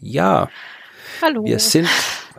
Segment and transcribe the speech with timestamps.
[0.00, 0.48] Ja.
[1.22, 1.44] Hallo.
[1.44, 1.88] Wir sind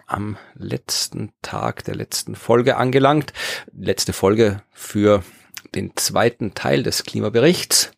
[0.06, 3.34] am letzten Tag der letzten Folge angelangt.
[3.74, 5.24] Letzte Folge für
[5.76, 7.92] den zweiten Teil des Klimaberichts.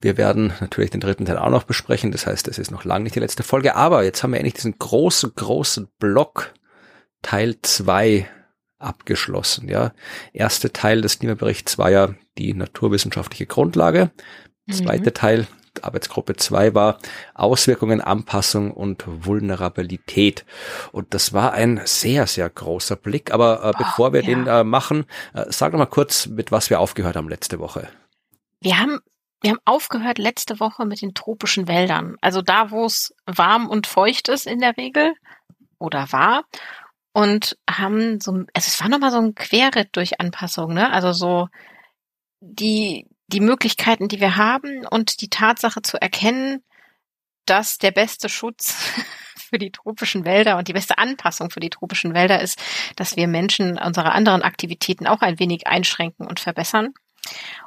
[0.00, 2.12] Wir werden natürlich den dritten Teil auch noch besprechen.
[2.12, 3.74] Das heißt, es ist noch lange nicht die letzte Folge.
[3.74, 6.52] Aber jetzt haben wir endlich diesen großen, großen Block
[7.22, 8.28] Teil zwei
[8.78, 9.68] abgeschlossen.
[9.68, 9.92] Ja,
[10.32, 14.10] erste Teil des Klimaberichts war ja die naturwissenschaftliche Grundlage.
[14.70, 15.14] Zweite mhm.
[15.14, 15.46] Teil
[15.82, 16.98] Arbeitsgruppe 2 war
[17.34, 20.44] Auswirkungen, Anpassung und Vulnerabilität.
[20.92, 23.32] Und das war ein sehr, sehr großer Blick.
[23.32, 24.26] Aber äh, bevor wir ja.
[24.26, 27.88] den äh, machen, äh, sag doch mal kurz, mit was wir aufgehört haben letzte Woche.
[28.60, 29.00] Wir haben
[29.44, 32.16] wir haben aufgehört letzte Woche mit den tropischen Wäldern.
[32.22, 35.12] Also da, wo es warm und feucht ist in der Regel
[35.78, 36.44] oder war
[37.12, 40.90] und haben so, also es war nochmal so ein Querritt durch Anpassung, ne?
[40.90, 41.48] Also so
[42.40, 46.62] die, die Möglichkeiten, die wir haben und die Tatsache zu erkennen,
[47.46, 48.76] dass der beste Schutz
[49.36, 52.60] für die tropischen Wälder und die beste Anpassung für die tropischen Wälder ist,
[52.96, 56.94] dass wir Menschen unsere anderen Aktivitäten auch ein wenig einschränken und verbessern.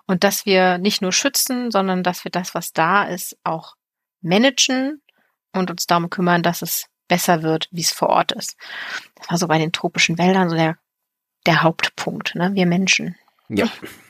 [0.06, 3.76] Und dass wir nicht nur schützen, sondern dass wir das, was da ist, auch
[4.22, 5.02] managen
[5.54, 8.56] und uns darum kümmern, dass es besser wird, wie es vor Ort ist.
[9.16, 10.78] Das war so bei den tropischen Wäldern so der,
[11.46, 12.52] der Hauptpunkt, ne?
[12.54, 13.16] Wir Menschen.
[13.50, 13.68] Ja.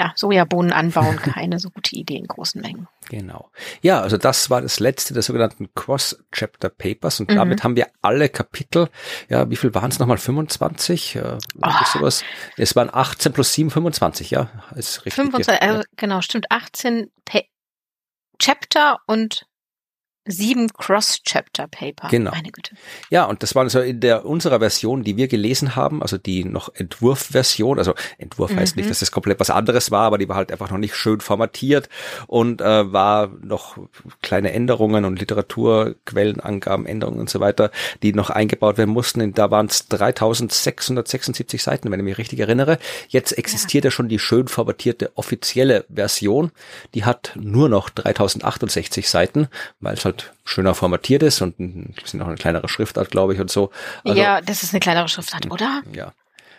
[0.00, 2.88] Ja, Sojabohnen anbauen, keine so gute Idee in großen Mengen.
[3.10, 3.50] Genau.
[3.82, 7.36] Ja, also das war das letzte der sogenannten Cross-Chapter Papers und mhm.
[7.36, 8.88] damit haben wir alle Kapitel,
[9.28, 10.16] ja, wie viel waren es nochmal?
[10.16, 11.16] 25?
[11.16, 11.70] Äh, oh.
[11.92, 12.24] sowas?
[12.56, 15.12] Es waren 18 plus 7, 25, ja, ist richtig.
[15.12, 17.40] 25, also, genau, stimmt, 18 pa
[18.38, 19.44] Chapter und
[20.26, 22.08] sieben Cross-Chapter-Paper.
[22.08, 22.30] Genau.
[22.30, 22.74] Meine Güte.
[23.08, 26.44] Ja, und das war also in der unserer Version, die wir gelesen haben, also die
[26.44, 27.78] noch Entwurf-Version.
[27.78, 28.56] Also Entwurf mhm.
[28.56, 28.90] heißt nicht, mhm.
[28.90, 31.88] dass das komplett was anderes war, aber die war halt einfach noch nicht schön formatiert
[32.26, 33.78] und äh, war noch
[34.22, 37.70] kleine Änderungen und Literaturquellenangaben, Änderungen und so weiter,
[38.02, 39.22] die noch eingebaut werden mussten.
[39.22, 42.78] Und da waren es 3676 Seiten, wenn ich mich richtig erinnere.
[43.08, 46.52] Jetzt existiert ja, ja schon die schön formatierte offizielle Version.
[46.94, 49.48] Die hat nur noch 3068 Seiten,
[49.80, 53.34] weil es halt halt schöner formatiert ist und ein bisschen auch eine kleinere Schriftart, glaube
[53.34, 53.70] ich, und so.
[54.04, 55.82] Also, ja, das ist eine kleinere Schriftart, oder?
[55.92, 56.12] Ja.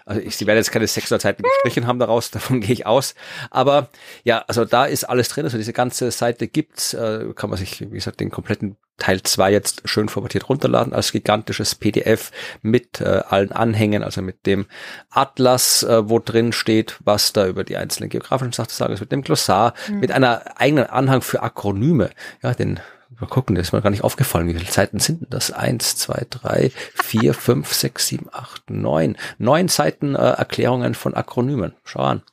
[0.05, 3.15] Also ich, sie werden jetzt keine 600 Seiten gestrichen haben daraus, davon gehe ich aus.
[3.49, 3.89] Aber
[4.23, 5.45] ja, also da ist alles drin.
[5.45, 9.51] Also diese ganze Seite gibt's, äh, kann man sich, wie gesagt, den kompletten Teil 2
[9.51, 14.67] jetzt schön formatiert runterladen als gigantisches PDF mit äh, allen Anhängen, also mit dem
[15.09, 19.11] Atlas, äh, wo drin steht, was da über die einzelnen geografischen Sachen sagen ist, mit
[19.11, 19.99] dem Glossar, mhm.
[19.99, 22.11] mit einer eigenen Anhang für Akronyme.
[22.43, 22.79] Ja, den
[23.19, 24.47] Mal gucken, das ist mir gar nicht aufgefallen.
[24.47, 25.51] Wie viele Seiten sind denn das?
[25.51, 29.17] Eins, zwei, drei, vier, fünf, sechs, sieben, acht, neun.
[29.37, 31.73] Neun Seiten äh, Erklärungen von Akronymen.
[31.83, 32.23] Schau an.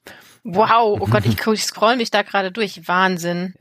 [0.45, 2.89] Wow, oh Gott, ich, ich scroll mich da gerade durch.
[2.89, 3.55] Wahnsinn.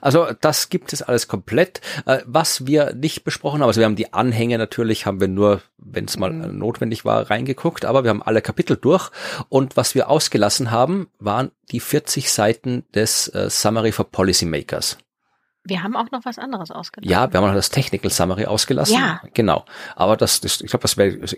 [0.00, 1.80] Also das gibt es alles komplett.
[2.06, 5.62] Äh, was wir nicht besprochen haben, also wir haben die Anhänge natürlich, haben wir nur,
[5.78, 6.58] wenn es mal mhm.
[6.58, 9.10] notwendig war, reingeguckt, aber wir haben alle Kapitel durch.
[9.48, 14.98] Und was wir ausgelassen haben, waren die 40 Seiten des äh, Summary for Policymakers.
[15.64, 17.10] Wir haben auch noch was anderes ausgelassen.
[17.10, 18.96] Ja, wir haben noch das Technical Summary ausgelassen.
[18.96, 19.20] Ja.
[19.34, 19.64] Genau.
[19.94, 21.36] Aber das, das ich glaube, das wäre, das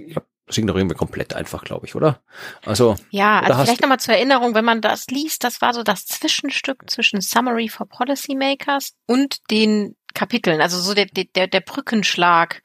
[0.59, 2.21] ignorieren wir komplett einfach, glaube ich, oder?
[2.65, 2.97] Also.
[3.11, 6.91] Ja, also vielleicht nochmal zur Erinnerung, wenn man das liest, das war so das Zwischenstück
[6.91, 10.61] zwischen Summary for Policymakers und den Kapiteln.
[10.61, 12.63] Also so der, der, der Brückenschlag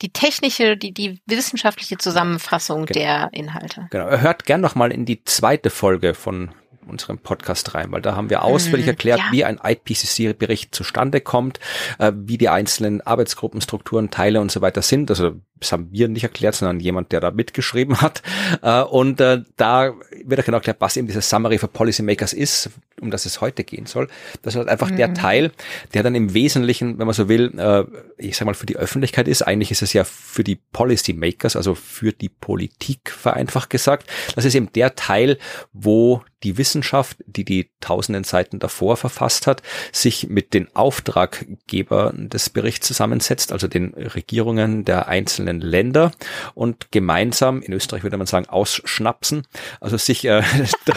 [0.00, 2.98] die technische, die, die wissenschaftliche Zusammenfassung genau.
[2.98, 3.86] der Inhalte.
[3.90, 4.10] Genau.
[4.10, 6.50] Hört gern noch mal in die zweite Folge von
[6.86, 9.26] unserem Podcast rein, weil da haben wir ausführlich mhm, erklärt, ja.
[9.30, 11.60] wie ein IPCC-Bericht zustande kommt,
[11.98, 15.10] äh, wie die einzelnen Arbeitsgruppenstrukturen, Teile und so weiter sind.
[15.10, 18.22] Also das haben wir nicht erklärt, sondern jemand, der da mitgeschrieben hat.
[18.62, 19.94] Äh, und äh, da
[20.24, 22.70] wird auch genau erklärt, was eben dieses Summary for Policymakers ist,
[23.00, 24.08] um das es heute gehen soll.
[24.42, 24.96] Das ist halt einfach mhm.
[24.96, 25.52] der Teil,
[25.94, 27.84] der dann im Wesentlichen, wenn man so will, äh,
[28.18, 29.42] ich sag mal, für die Öffentlichkeit ist.
[29.42, 34.10] Eigentlich ist es ja für die Policymakers, also für die Politik vereinfacht gesagt.
[34.34, 35.38] Das ist eben der Teil,
[35.72, 39.62] wo die Wissenschaft, die die tausenden Seiten davor verfasst hat,
[39.92, 46.12] sich mit den Auftraggebern des Berichts zusammensetzt, also den Regierungen der einzelnen einzelnen Länder
[46.54, 49.46] und gemeinsam, in Österreich würde man sagen, ausschnapsen,
[49.80, 50.42] also sich äh,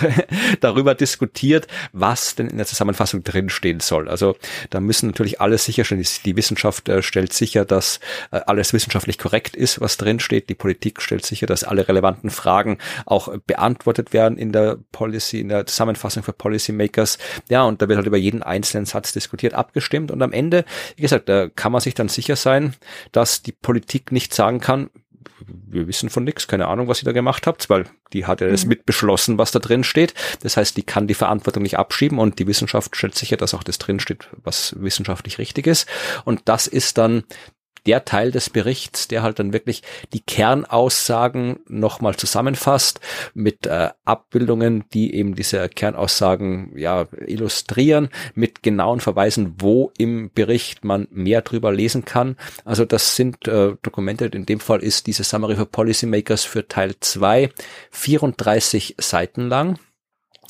[0.61, 4.09] darüber diskutiert, was denn in der Zusammenfassung drinstehen soll.
[4.09, 4.35] Also
[4.69, 7.99] da müssen natürlich alle sicherstellen, die Wissenschaft äh, stellt sicher, dass
[8.31, 10.49] äh, alles wissenschaftlich korrekt ist, was drinsteht.
[10.49, 15.49] Die Politik stellt sicher, dass alle relevanten Fragen auch beantwortet werden in der Policy, in
[15.49, 17.17] der Zusammenfassung für Policymakers.
[17.49, 20.65] Ja, und da wird halt über jeden einzelnen Satz diskutiert, abgestimmt und am Ende,
[20.95, 22.75] wie gesagt, da kann man sich dann sicher sein,
[23.11, 24.89] dass die Politik nicht sagen kann,
[25.47, 28.47] wir wissen von nichts, keine Ahnung, was ihr da gemacht habt, weil die hat ja
[28.47, 28.69] das mhm.
[28.69, 30.13] mit beschlossen, was da drin steht.
[30.41, 33.63] Das heißt, die kann die Verantwortung nicht abschieben und die Wissenschaft stellt sicher, dass auch
[33.63, 35.87] das drin steht, was wissenschaftlich richtig ist.
[36.23, 37.23] Und das ist dann
[37.85, 39.83] der Teil des Berichts, der halt dann wirklich
[40.13, 42.99] die Kernaussagen nochmal zusammenfasst
[43.33, 50.83] mit äh, Abbildungen, die eben diese Kernaussagen ja illustrieren, mit genauen Verweisen, wo im Bericht
[50.83, 52.37] man mehr drüber lesen kann.
[52.63, 56.95] Also das sind äh, Dokumente, in dem Fall ist diese Summary for Policymakers für Teil
[56.99, 57.49] 2
[57.91, 59.77] 34 Seiten lang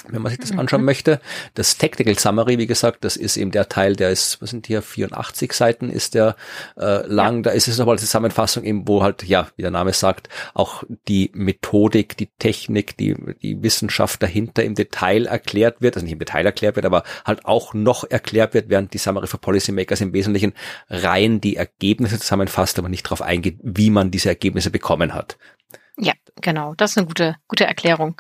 [0.09, 0.85] wenn man sich das anschauen mhm.
[0.85, 1.19] möchte.
[1.53, 4.81] Das Technical Summary, wie gesagt, das ist eben der Teil, der ist, was sind hier,
[4.81, 6.35] 84 Seiten ist der
[6.77, 7.37] äh, lang.
[7.37, 7.41] Ja.
[7.43, 10.83] Da ist es nochmal die Zusammenfassung eben, wo halt, ja, wie der Name sagt, auch
[11.07, 16.19] die Methodik, die Technik, die, die Wissenschaft dahinter im Detail erklärt wird, also nicht im
[16.19, 20.13] Detail erklärt wird, aber halt auch noch erklärt wird, während die Summary for Policymakers im
[20.13, 20.53] Wesentlichen
[20.89, 25.37] rein die Ergebnisse zusammenfasst, aber nicht darauf eingeht, wie man diese Ergebnisse bekommen hat.
[25.97, 26.73] Ja, genau.
[26.75, 28.15] Das ist eine gute, gute Erklärung.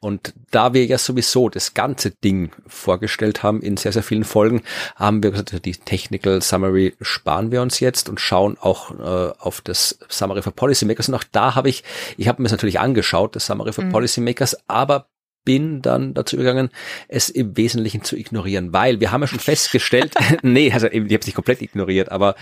[0.00, 4.62] Und da wir ja sowieso das ganze Ding vorgestellt haben in sehr, sehr vielen Folgen,
[4.96, 9.60] haben wir gesagt, die Technical Summary sparen wir uns jetzt und schauen auch äh, auf
[9.60, 11.10] das Summary for Policymakers.
[11.10, 11.84] Und auch da habe ich,
[12.16, 13.92] ich habe mir es natürlich angeschaut, das Summary for mhm.
[13.92, 15.10] Policymakers, aber
[15.44, 16.70] bin dann dazu gegangen,
[17.08, 21.14] es im Wesentlichen zu ignorieren, weil wir haben ja schon festgestellt, nee, also ich habe
[21.16, 22.36] es nicht komplett ignoriert, aber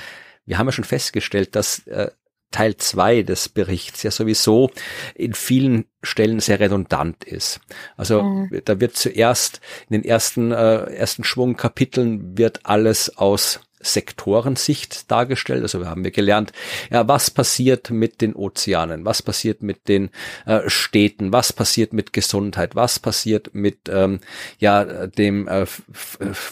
[0.46, 2.10] wir haben ja schon festgestellt, dass äh,
[2.50, 4.70] Teil zwei des Berichts ja sowieso
[5.14, 7.60] in vielen Stellen sehr redundant ist.
[7.96, 8.62] Also mhm.
[8.64, 15.62] da wird zuerst in den ersten äh, ersten Schwungkapiteln wird alles aus Sektorensicht dargestellt.
[15.62, 16.52] Also wir haben wir gelernt,
[16.90, 20.10] ja, was passiert mit den Ozeanen, was passiert mit den
[20.46, 24.20] äh, Städten, was passiert mit Gesundheit, was passiert mit ähm,
[24.58, 25.66] ja dem äh,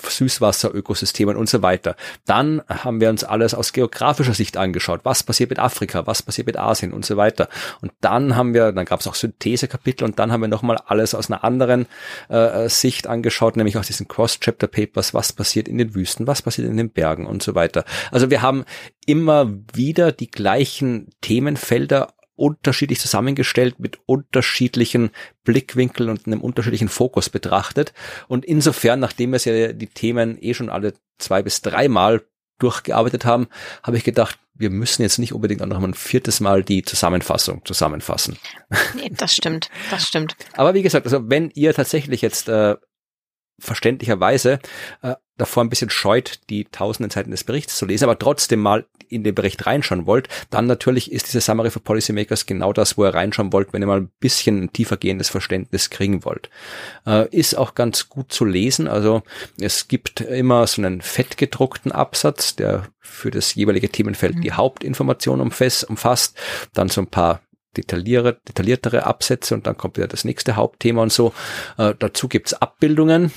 [0.09, 1.97] Süßwasserökosystemen und so weiter.
[2.27, 6.47] Dann haben wir uns alles aus geografischer Sicht angeschaut, was passiert mit Afrika, was passiert
[6.47, 6.93] mit Asien?
[6.93, 7.49] Und so weiter.
[7.81, 11.15] Und dann haben wir, dann gab es auch Synthesekapitel und dann haben wir nochmal alles
[11.15, 11.87] aus einer anderen
[12.29, 16.77] äh, Sicht angeschaut, nämlich aus diesen Cross-Chapter-Papers, was passiert in den Wüsten, was passiert in
[16.77, 17.85] den Bergen Bergen und so weiter.
[18.11, 18.65] Also wir haben
[19.07, 25.11] immer wieder die gleichen Themenfelder unterschiedlich zusammengestellt mit unterschiedlichen
[25.45, 27.95] Blickwinkeln und einem unterschiedlichen Fokus betrachtet.
[28.29, 32.23] Und insofern, nachdem wir ja die Themen eh schon alle zwei bis dreimal
[32.59, 33.49] durchgearbeitet haben,
[33.83, 36.83] habe ich gedacht, wir müssen jetzt nicht unbedingt auch noch mal ein viertes Mal die
[36.83, 38.39] Zusammenfassung zusammenfassen.
[38.95, 40.37] Nee, das stimmt, das stimmt.
[40.55, 42.77] Aber wie gesagt, also wenn ihr tatsächlich jetzt äh,
[43.59, 44.59] verständlicherweise
[45.03, 48.87] äh, davor ein bisschen scheut, die tausenden Seiten des Berichts zu lesen, aber trotzdem mal
[49.09, 53.05] in den Bericht reinschauen wollt, dann natürlich ist diese Summary for Policymakers genau das, wo
[53.05, 56.51] ihr reinschauen wollt, wenn ihr mal ein bisschen ein tiefer gehendes Verständnis kriegen wollt.
[57.07, 59.23] Äh, ist auch ganz gut zu lesen, also
[59.61, 64.41] es gibt immer so einen fettgedruckten Absatz, der für das jeweilige Themenfeld mhm.
[64.41, 66.37] die Hauptinformation umfasst,
[66.73, 67.41] dann so ein paar
[67.77, 71.33] detailliere, detailliertere Absätze und dann kommt wieder das nächste Hauptthema und so.
[71.79, 73.33] Äh, dazu gibt's Abbildungen.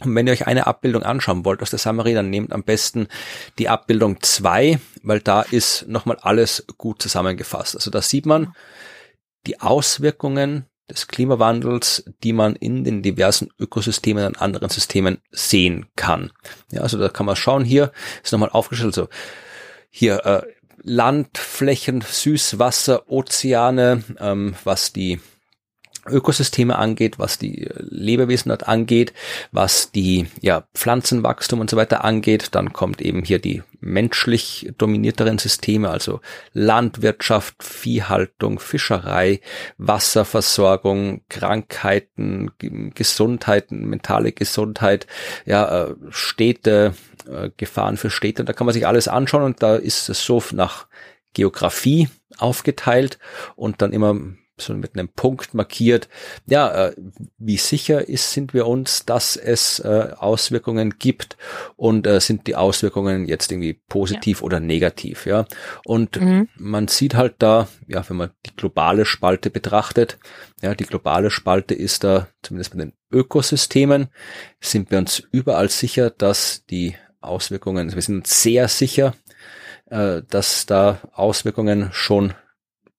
[0.00, 3.08] Und wenn ihr euch eine Abbildung anschauen wollt aus der Summary, dann nehmt am besten
[3.58, 7.76] die Abbildung zwei, weil da ist nochmal alles gut zusammengefasst.
[7.76, 8.54] Also da sieht man
[9.46, 16.30] die Auswirkungen des Klimawandels, die man in den diversen Ökosystemen und anderen Systemen sehen kann.
[16.70, 19.08] Ja, also da kann man schauen, hier ist nochmal aufgestellt, so
[19.90, 20.42] hier äh,
[20.88, 25.18] Landflächen, Süßwasser, Ozeane, ähm, was die
[26.08, 29.12] Ökosysteme angeht, was die Lebewesen dort angeht,
[29.50, 32.48] was die ja, Pflanzenwachstum und so weiter angeht.
[32.52, 36.20] Dann kommt eben hier die menschlich dominierteren Systeme, also
[36.52, 39.40] Landwirtschaft, Viehhaltung, Fischerei,
[39.78, 42.52] Wasserversorgung, Krankheiten,
[42.94, 45.08] Gesundheit, mentale Gesundheit,
[45.44, 46.94] ja, äh, Städte,
[47.28, 48.42] äh, Gefahren für Städte.
[48.42, 50.86] Und da kann man sich alles anschauen und da ist es so nach
[51.34, 53.18] Geografie aufgeteilt
[53.56, 54.16] und dann immer
[54.58, 56.08] so mit einem Punkt markiert,
[56.46, 56.96] ja, äh,
[57.38, 61.36] wie sicher ist, sind wir uns, dass es äh, Auswirkungen gibt
[61.76, 64.44] und äh, sind die Auswirkungen jetzt irgendwie positiv ja.
[64.44, 65.44] oder negativ, ja.
[65.84, 66.48] Und mhm.
[66.56, 70.18] man sieht halt da, ja, wenn man die globale Spalte betrachtet,
[70.62, 74.08] ja, die globale Spalte ist da, zumindest bei den Ökosystemen,
[74.60, 79.14] sind wir uns überall sicher, dass die Auswirkungen, wir sind sehr sicher,
[79.90, 82.34] äh, dass da Auswirkungen schon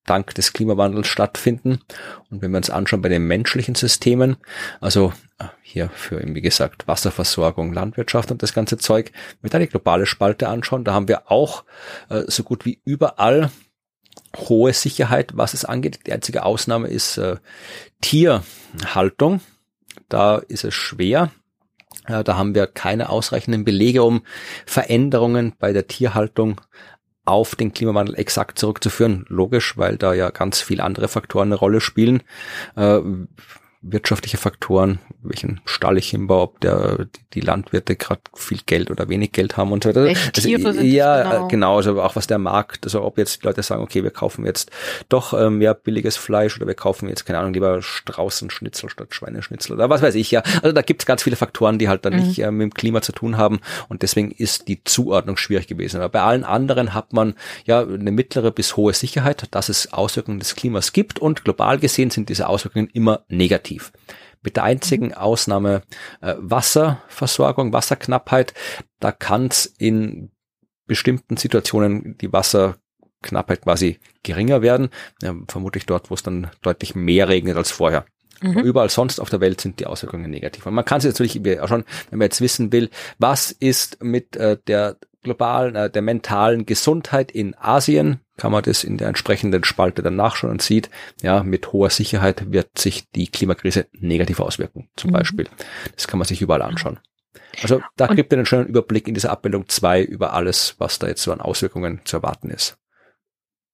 [0.05, 1.79] dank des Klimawandels stattfinden.
[2.29, 4.37] Und wenn wir uns anschauen bei den menschlichen Systemen,
[4.79, 9.59] also äh, hier für, wie gesagt, Wasserversorgung, Landwirtschaft und das ganze Zeug, wenn wir da
[9.59, 11.65] die globale Spalte anschauen, da haben wir auch
[12.09, 13.51] äh, so gut wie überall
[14.37, 16.01] hohe Sicherheit, was es angeht.
[16.07, 17.19] Die einzige Ausnahme ist
[18.01, 19.41] Tierhaltung.
[20.09, 21.31] Da ist es schwer.
[22.07, 24.23] Äh, da haben wir keine ausreichenden Belege, um
[24.65, 26.61] Veränderungen bei der Tierhaltung
[27.25, 29.25] auf den Klimawandel exakt zurückzuführen.
[29.27, 32.23] Logisch, weil da ja ganz viele andere Faktoren eine Rolle spielen.
[33.81, 39.31] Wirtschaftliche Faktoren, welchen Stall ich hinbaue, ob der, die Landwirte gerade viel Geld oder wenig
[39.33, 40.01] Geld haben und so weiter.
[40.35, 40.49] Also,
[40.81, 41.47] ja, genau.
[41.47, 44.45] genau, also auch was der Markt, also ob jetzt die Leute sagen, okay, wir kaufen
[44.45, 44.71] jetzt
[45.09, 49.75] doch äh, mehr billiges Fleisch oder wir kaufen jetzt, keine Ahnung, lieber Straußenschnitzel statt Schweineschnitzel
[49.75, 50.41] oder was weiß ich, ja.
[50.63, 52.23] Also da gibt es ganz viele Faktoren, die halt dann mhm.
[52.23, 55.97] nicht äh, mit dem Klima zu tun haben und deswegen ist die Zuordnung schwierig gewesen.
[55.97, 60.39] Aber bei allen anderen hat man ja eine mittlere bis hohe Sicherheit, dass es Auswirkungen
[60.39, 63.91] des Klimas gibt und global gesehen sind diese Auswirkungen immer negativ effektiv.
[64.43, 65.83] Mit der einzigen Ausnahme
[66.21, 68.53] äh, Wasserversorgung, Wasserknappheit,
[68.99, 70.31] da kann es in
[70.85, 74.89] bestimmten Situationen die Wasserknappheit quasi geringer werden,
[75.21, 78.05] ja, vermutlich dort, wo es dann deutlich mehr regnet als vorher.
[78.41, 78.59] Mhm.
[78.59, 80.65] Überall sonst auf der Welt sind die Auswirkungen negativ.
[80.65, 84.35] Und man kann sich natürlich auch schon, wenn man jetzt wissen will, was ist mit
[84.37, 84.97] äh, der
[85.27, 90.15] globalen, äh, der mentalen Gesundheit in Asien, kann man das in der entsprechenden Spalte dann
[90.15, 90.89] nachschauen und sieht,
[91.21, 95.13] ja, mit hoher Sicherheit wird sich die Klimakrise negativ auswirken, zum mhm.
[95.13, 95.49] Beispiel.
[95.95, 96.99] Das kann man sich überall anschauen.
[97.61, 101.07] Also da gibt ihr einen schönen Überblick in dieser Abbildung zwei über alles, was da
[101.07, 102.77] jetzt so an Auswirkungen zu erwarten ist.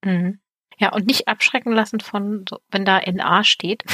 [0.04, 0.40] Mhm.
[0.84, 3.84] Ja, und nicht abschrecken lassen von, wenn da NA steht.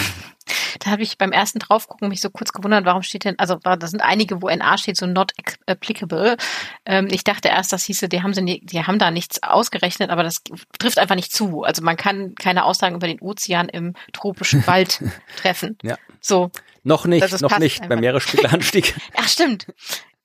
[0.79, 3.77] Da habe ich beim ersten draufgucken mich so kurz gewundert, warum steht denn, also da
[3.85, 5.33] sind einige, wo NA steht, so not
[5.67, 6.37] applicable.
[6.85, 10.23] Ähm, ich dachte erst, das hieße, die haben, sie, die haben da nichts ausgerechnet, aber
[10.23, 10.41] das
[10.79, 11.63] trifft einfach nicht zu.
[11.63, 15.03] Also man kann keine Aussagen über den Ozean im tropischen Wald
[15.37, 15.77] treffen.
[15.83, 15.97] Ja.
[16.19, 16.49] So.
[16.83, 18.95] Noch nicht, noch nicht beim Meeresspiegelanstieg.
[19.17, 19.67] Ach, stimmt.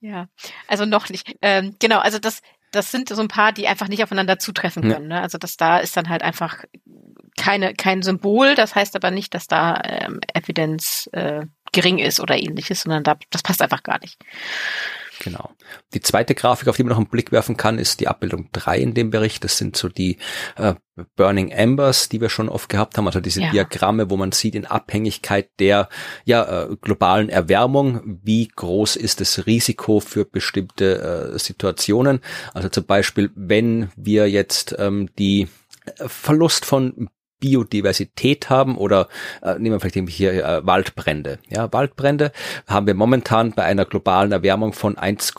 [0.00, 0.28] Ja,
[0.68, 1.36] also noch nicht.
[1.42, 2.40] Ähm, genau, also das,
[2.74, 5.10] das sind so ein paar, die einfach nicht aufeinander zutreffen können.
[5.10, 5.16] Ja.
[5.16, 5.22] Ne?
[5.22, 6.64] Also das da ist dann halt einfach
[7.36, 8.54] keine, kein Symbol.
[8.54, 13.16] Das heißt aber nicht, dass da ähm, Evidenz äh, gering ist oder ähnliches, sondern da,
[13.30, 14.18] das passt einfach gar nicht.
[15.20, 15.50] Genau.
[15.92, 18.78] Die zweite Grafik, auf die man noch einen Blick werfen kann, ist die Abbildung drei
[18.78, 19.44] in dem Bericht.
[19.44, 20.18] Das sind so die
[20.56, 20.74] äh,
[21.16, 23.50] Burning Embers, die wir schon oft gehabt haben, also diese ja.
[23.50, 25.88] Diagramme, wo man sieht in Abhängigkeit der
[26.24, 32.20] ja, äh, globalen Erwärmung, wie groß ist das Risiko für bestimmte äh, Situationen.
[32.52, 35.48] Also zum Beispiel, wenn wir jetzt ähm, die
[36.06, 37.08] Verlust von
[37.44, 39.08] Biodiversität haben oder
[39.42, 41.38] äh, nehmen wir vielleicht hier äh, Waldbrände.
[41.50, 42.32] Ja, Waldbrände
[42.66, 45.34] haben wir momentan bei einer globalen Erwärmung von 1,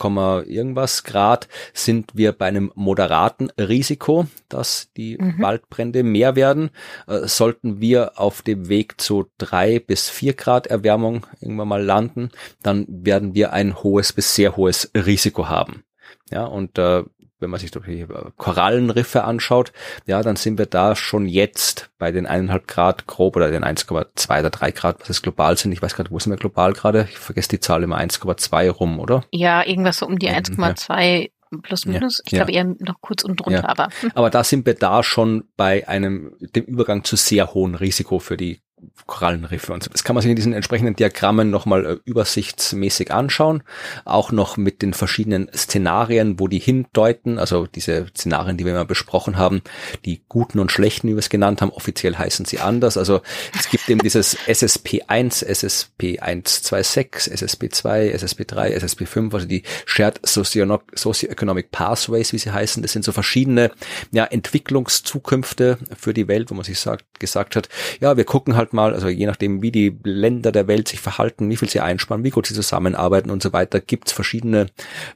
[0.46, 5.42] irgendwas Grad sind wir bei einem moderaten Risiko, dass die mhm.
[5.42, 6.70] Waldbrände mehr werden.
[7.08, 12.30] Äh, sollten wir auf dem Weg zu drei bis vier Grad Erwärmung irgendwann mal landen,
[12.62, 15.82] dann werden wir ein hohes bis sehr hohes Risiko haben.
[16.30, 17.02] Ja, und äh,
[17.38, 19.72] wenn man sich doch die Korallenriffe anschaut,
[20.06, 24.40] ja, dann sind wir da schon jetzt bei den eineinhalb Grad grob oder den 1,2
[24.40, 25.72] oder 3 Grad, was es global sind.
[25.72, 27.08] Ich weiß gerade, wo sind wir global gerade?
[27.10, 29.24] Ich vergesse die Zahl immer 1,2 rum, oder?
[29.30, 31.30] Ja, irgendwas so um die 1,2
[31.62, 32.18] plus minus.
[32.18, 32.58] Ja, ich glaube ja.
[32.58, 33.68] eher noch kurz und drunter, ja.
[33.68, 33.88] aber.
[34.14, 38.36] Aber da sind wir da schon bei einem, dem Übergang zu sehr hohen Risiko für
[38.36, 38.60] die
[39.06, 39.90] Korallenriffe und so.
[39.90, 43.62] Das kann man sich in diesen entsprechenden Diagrammen nochmal äh, übersichtsmäßig anschauen.
[44.04, 48.84] Auch noch mit den verschiedenen Szenarien, wo die hindeuten, also diese Szenarien, die wir immer
[48.84, 49.62] besprochen haben,
[50.04, 52.98] die guten und schlechten, wie wir es genannt haben, offiziell heißen sie anders.
[52.98, 53.22] Also
[53.58, 62.38] es gibt eben dieses SSP1, SSP126, SSP2, SSP3, SSP5, also die Shared Socioeconomic Pathways, wie
[62.38, 62.82] sie heißen.
[62.82, 63.70] Das sind so verschiedene
[64.10, 67.68] ja, Entwicklungszukünfte für die Welt, wo man sich sagt, gesagt hat,
[68.00, 71.00] ja, wir gucken halt halt mal, also je nachdem, wie die Länder der Welt sich
[71.00, 74.66] verhalten, wie viel sie einsparen, wie gut sie zusammenarbeiten und so weiter, gibt es verschiedene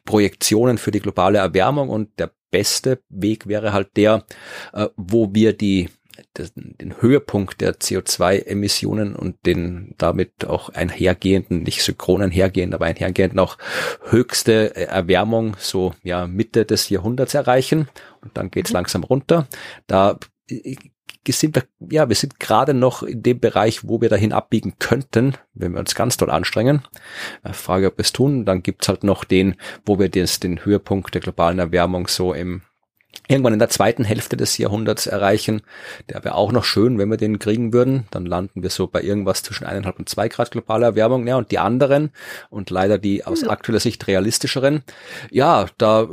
[0.05, 4.25] Projektionen für die globale Erwärmung und der beste Weg wäre halt der,
[4.73, 5.89] äh, wo wir die
[6.37, 13.57] den Höhepunkt der CO2-Emissionen und den damit auch einhergehenden, nicht synchron einhergehend, aber einhergehenden auch
[14.05, 17.89] höchste Erwärmung so ja Mitte des Jahrhunderts erreichen
[18.21, 18.75] und dann geht's mhm.
[18.75, 19.49] langsam runter.
[19.87, 20.19] Da
[21.29, 25.37] sind wir, ja, wir sind gerade noch in dem Bereich, wo wir dahin abbiegen könnten,
[25.55, 26.83] wenn wir uns ganz doll anstrengen.
[27.43, 28.45] Äh, Frage, ob wir es tun.
[28.45, 32.63] Dann gibt's halt noch den, wo wir das, den Höhepunkt der globalen Erwärmung so im
[33.29, 35.63] irgendwann in der zweiten Hälfte des Jahrhunderts erreichen.
[36.09, 38.07] Der wäre auch noch schön, wenn wir den kriegen würden.
[38.11, 41.27] Dann landen wir so bei irgendwas zwischen eineinhalb und zwei Grad globaler Erwärmung.
[41.27, 42.11] Ja, und die anderen
[42.51, 44.83] und leider die aus aktueller Sicht realistischeren.
[45.31, 46.09] Ja, da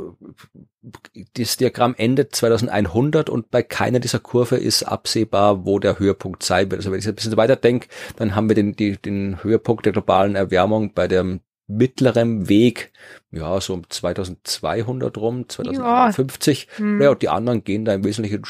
[1.34, 6.70] das Diagramm endet 2100 und bei keiner dieser Kurve ist absehbar, wo der Höhepunkt sein
[6.70, 6.80] wird.
[6.80, 9.92] Also wenn ich ein bisschen weiter denke, dann haben wir den, die, den Höhepunkt der
[9.92, 12.92] globalen Erwärmung bei dem mittlerem Weg,
[13.30, 16.68] ja, so um 2200 rum, 2050.
[16.70, 17.02] Ja, hm.
[17.02, 18.42] ja, und die anderen gehen da im Wesentlichen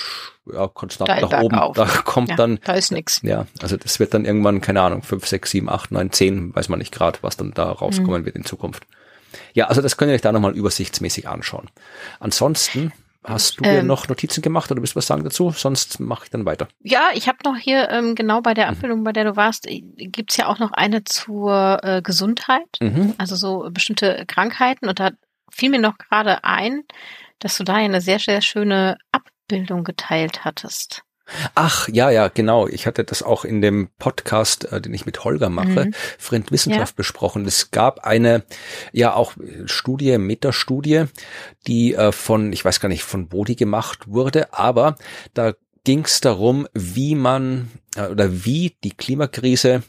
[0.50, 1.58] ja, konstant da, nach oben.
[1.58, 1.76] Auf.
[1.76, 2.60] Da kommt ja, dann.
[2.64, 3.20] Da ist nix.
[3.22, 6.68] Ja, also das wird dann irgendwann, keine Ahnung, 5, 6, 7, 8, 9, 10, weiß
[6.68, 8.24] man nicht gerade, was dann da rauskommen hm.
[8.24, 8.86] wird in Zukunft.
[9.52, 11.68] Ja, also das könnt ihr euch da nochmal übersichtsmäßig anschauen.
[12.20, 12.92] Ansonsten
[13.24, 15.50] Hast du ähm, noch Notizen gemacht oder willst du was sagen dazu?
[15.50, 16.68] Sonst mache ich dann weiter.
[16.82, 18.76] Ja, ich habe noch hier ähm, genau bei der mhm.
[18.76, 23.14] Abbildung, bei der du warst, äh, gibt's ja auch noch eine zur äh, Gesundheit, mhm.
[23.18, 24.88] also so bestimmte Krankheiten.
[24.88, 25.10] Und da
[25.50, 26.84] fiel mir noch gerade ein,
[27.40, 31.02] dass du da eine sehr, sehr schöne Abbildung geteilt hattest.
[31.54, 32.66] Ach, ja, ja, genau.
[32.68, 35.94] Ich hatte das auch in dem Podcast, äh, den ich mit Holger mache, mhm.
[36.18, 36.96] Friend Wissenschaft ja.
[36.96, 37.44] besprochen.
[37.46, 38.44] Es gab eine,
[38.92, 39.34] ja, auch
[39.66, 41.04] Studie, Metastudie,
[41.66, 44.96] die äh, von, ich weiß gar nicht, von Bodi gemacht wurde, aber
[45.34, 45.54] da
[45.84, 49.82] ging es darum, wie man äh, oder wie die Klimakrise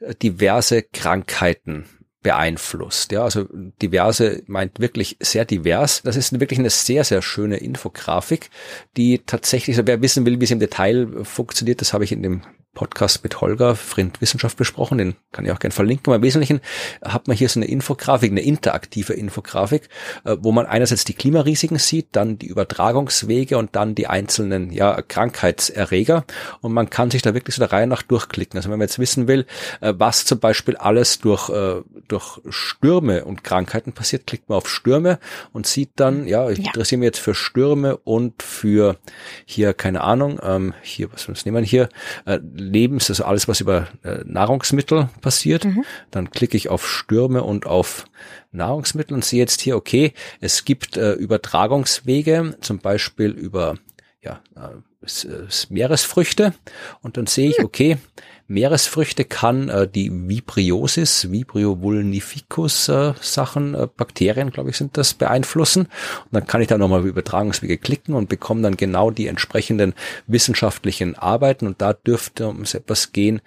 [0.00, 1.86] äh, diverse Krankheiten
[2.22, 3.12] beeinflusst.
[3.12, 3.46] Ja, also
[3.80, 6.02] diverse meint wirklich sehr divers.
[6.02, 8.50] Das ist wirklich eine sehr, sehr schöne Infografik,
[8.96, 12.42] die tatsächlich, wer wissen will, wie es im Detail funktioniert, das habe ich in dem
[12.72, 16.04] Podcast mit Holger Frind Wissenschaft besprochen, den kann ich auch gerne verlinken.
[16.06, 16.60] Aber im Wesentlichen
[17.04, 19.88] hat man hier so eine Infografik, eine interaktive Infografik,
[20.24, 25.02] äh, wo man einerseits die Klimarisiken sieht, dann die Übertragungswege und dann die einzelnen ja,
[25.02, 26.24] Krankheitserreger.
[26.60, 28.56] Und man kann sich da wirklich so der Reihe nach durchklicken.
[28.56, 29.46] Also wenn man jetzt wissen will,
[29.80, 34.68] äh, was zum Beispiel alles durch, äh, durch Stürme und Krankheiten passiert, klickt man auf
[34.68, 35.18] Stürme
[35.52, 36.66] und sieht dann, ja, ich ja.
[36.66, 38.96] interessiere mich jetzt für Stürme und für
[39.44, 41.88] hier, keine Ahnung, ähm, hier, was, was nehmen wir hier,
[42.54, 45.64] Lebens, also alles, was über äh, Nahrungsmittel passiert.
[45.64, 45.84] Mhm.
[46.10, 48.04] Dann klicke ich auf Stürme und auf
[48.52, 53.76] Nahrungsmittel und sehe jetzt hier, okay, es gibt äh, Übertragungswege, zum Beispiel über
[54.22, 54.80] ja, äh,
[55.68, 56.54] Meeresfrüchte.
[57.02, 57.64] Und dann sehe ich, hm.
[57.64, 57.98] okay,
[58.50, 65.14] Meeresfrüchte kann äh, die Vibriosis, Vibrio vulnificus äh, Sachen, äh, Bakterien, glaube ich, sind das,
[65.14, 65.82] beeinflussen.
[65.82, 69.94] Und dann kann ich da nochmal über Übertragungswege klicken und bekomme dann genau die entsprechenden
[70.26, 71.68] wissenschaftlichen Arbeiten.
[71.68, 73.40] Und da dürfte um etwas gehen,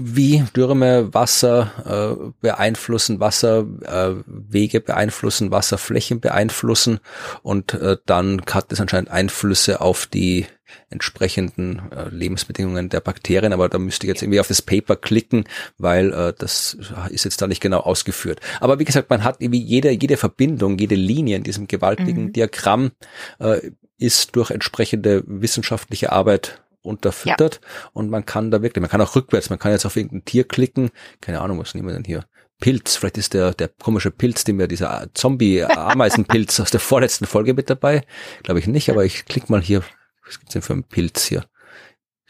[0.00, 7.00] wie Stürme Wasser äh, beeinflussen, Wasserwege äh, beeinflussen, Wasserflächen beeinflussen.
[7.42, 10.46] Und äh, dann hat es anscheinend Einflüsse auf die
[10.90, 15.44] entsprechenden äh, Lebensbedingungen der Bakterien, aber da müsste ich jetzt irgendwie auf das Paper klicken,
[15.78, 16.76] weil äh, das
[17.10, 18.40] ist jetzt da nicht genau ausgeführt.
[18.60, 22.32] Aber wie gesagt, man hat irgendwie jede, jede Verbindung, jede Linie in diesem gewaltigen mhm.
[22.32, 22.92] Diagramm
[23.38, 27.90] äh, ist durch entsprechende wissenschaftliche Arbeit unterfüttert ja.
[27.92, 30.44] und man kann da wirklich, man kann auch rückwärts, man kann jetzt auf irgendein Tier
[30.44, 32.24] klicken, keine Ahnung, was nehmen wir denn hier?
[32.60, 37.54] Pilz, vielleicht ist der, der komische Pilz, den wir, dieser Zombie-Ameisenpilz aus der vorletzten Folge
[37.54, 38.02] mit dabei.
[38.42, 39.82] Glaube ich nicht, aber ich klicke mal hier
[40.28, 41.46] was gibt's denn für einen Pilz hier?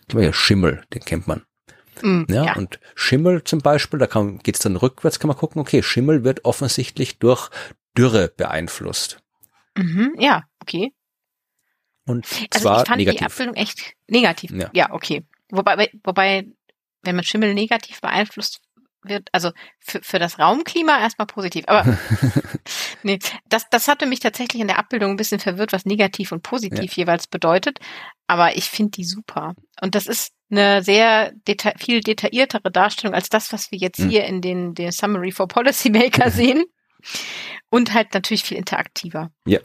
[0.01, 1.45] Ich glaube ja Schimmel, den kennt man.
[2.03, 5.61] Mm, ja, ja, und Schimmel zum Beispiel, da kann, geht's dann rückwärts, kann man gucken,
[5.61, 7.51] okay, Schimmel wird offensichtlich durch
[7.97, 9.21] Dürre beeinflusst.
[9.77, 10.93] Mhm, ja, okay.
[12.07, 13.19] Und also zwar ich fand negativ.
[13.19, 14.51] die Abbildung echt negativ.
[14.53, 15.25] Ja, ja okay.
[15.51, 16.47] Wobei, wobei,
[17.03, 18.61] wenn man Schimmel negativ beeinflusst,
[19.09, 21.65] wird, also für, für das Raumklima erstmal positiv.
[21.67, 21.99] Aber
[23.03, 23.19] nee,
[23.49, 26.97] das, das hatte mich tatsächlich in der Abbildung ein bisschen verwirrt, was negativ und positiv
[26.97, 27.03] ja.
[27.03, 27.79] jeweils bedeutet.
[28.27, 29.55] Aber ich finde die super.
[29.81, 34.09] Und das ist eine sehr deta viel detailliertere Darstellung als das, was wir jetzt mhm.
[34.11, 36.65] hier in den, den Summary for Policymaker sehen.
[37.71, 39.31] Und halt natürlich viel interaktiver.
[39.47, 39.61] Ja.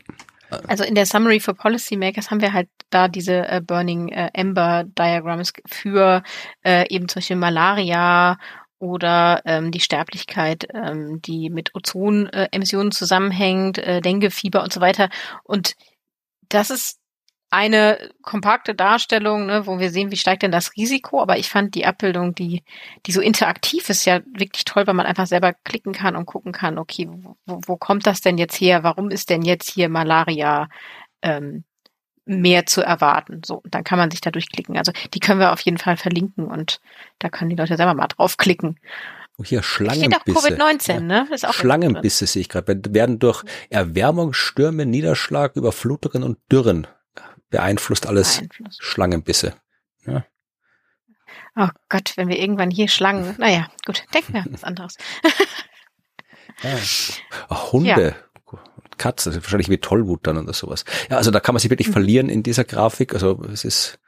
[0.68, 4.84] Also in der Summary for Policymakers haben wir halt da diese äh, Burning äh, Ember
[4.86, 6.24] Diagrams für
[6.64, 8.38] äh, eben zum Beispiel Malaria
[8.84, 15.10] oder ähm, die Sterblichkeit, ähm, die mit Ozonemissionen äh, zusammenhängt, äh, Denguefieber und so weiter.
[15.44, 15.76] Und
[16.50, 17.00] das ist
[17.50, 21.22] eine kompakte Darstellung, ne, wo wir sehen, wie steigt denn das Risiko.
[21.22, 22.64] Aber ich fand die Abbildung, die,
[23.06, 26.52] die so interaktiv ist, ja wirklich toll, weil man einfach selber klicken kann und gucken
[26.52, 27.08] kann, okay,
[27.46, 28.84] wo, wo kommt das denn jetzt her?
[28.84, 30.68] Warum ist denn jetzt hier Malaria
[31.22, 31.64] ähm,
[32.26, 33.42] mehr zu erwarten.
[33.46, 34.78] So, dann kann man sich da durchklicken.
[34.78, 36.80] Also die können wir auf jeden Fall verlinken und
[37.20, 38.80] da können die Leute selber mal draufklicken.
[39.38, 40.22] Oh, hier Schlangenbisse.
[40.22, 41.00] Steht auch Covid-19, ja.
[41.00, 41.28] ne?
[41.32, 42.80] Ist auch Schlangenbisse sehe ich gerade.
[42.90, 46.88] Werden durch Erwärmung, Stürme, Niederschlag, Überflutungen und Dürren
[47.50, 48.84] beeinflusst alles beeinflusst.
[48.84, 49.56] Schlangenbisse.
[50.06, 50.26] Ja.
[51.56, 54.98] Oh Gott, wenn wir irgendwann hier Schlangen, naja, gut, denken wir an was anderes.
[56.64, 56.78] ja.
[57.72, 58.16] Hunde.
[58.18, 58.33] Ja
[59.04, 60.86] Katz, also wahrscheinlich wie Tollwut dann oder sowas.
[61.10, 61.94] Ja, also da kann man sich wirklich mhm.
[61.94, 63.14] verlieren in dieser Grafik.
[63.14, 64.00] Also es ist,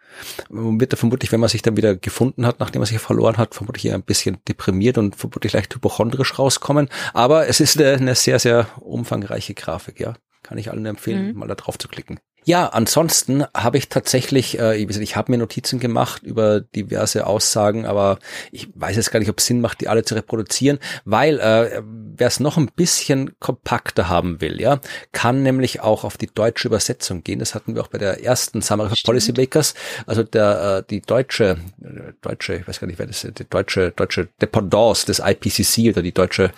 [0.47, 3.35] man wird da vermutlich, wenn man sich dann wieder gefunden hat, nachdem man sich verloren
[3.35, 6.87] hat, vermutlich eher ein bisschen deprimiert und vermutlich leicht hypochondrisch rauskommen.
[7.13, 10.13] Aber es ist eine, eine sehr, sehr umfangreiche Grafik, ja.
[10.43, 11.39] Kann ich allen empfehlen, mhm.
[11.39, 12.19] mal da drauf zu klicken.
[12.47, 17.87] Ja, ansonsten habe ich tatsächlich, äh, ich, ich habe mir Notizen gemacht über diverse Aussagen,
[17.87, 18.19] aber
[18.51, 21.81] ich weiß jetzt gar nicht, ob es Sinn macht, die alle zu reproduzieren, weil äh,
[21.83, 24.79] wer es noch ein bisschen kompakter haben will, ja,
[25.11, 27.39] kann nämlich auch auf die deutsche Übersetzung gehen.
[27.39, 29.73] Das hatten wir auch bei der ersten Summer of Policymakers.
[30.05, 33.49] Also der äh, die deutsche äh, deutsche, ich weiß gar nicht, wer das ist, die
[33.49, 36.51] deutsche deutsche Dependance des IPCC oder die deutsche,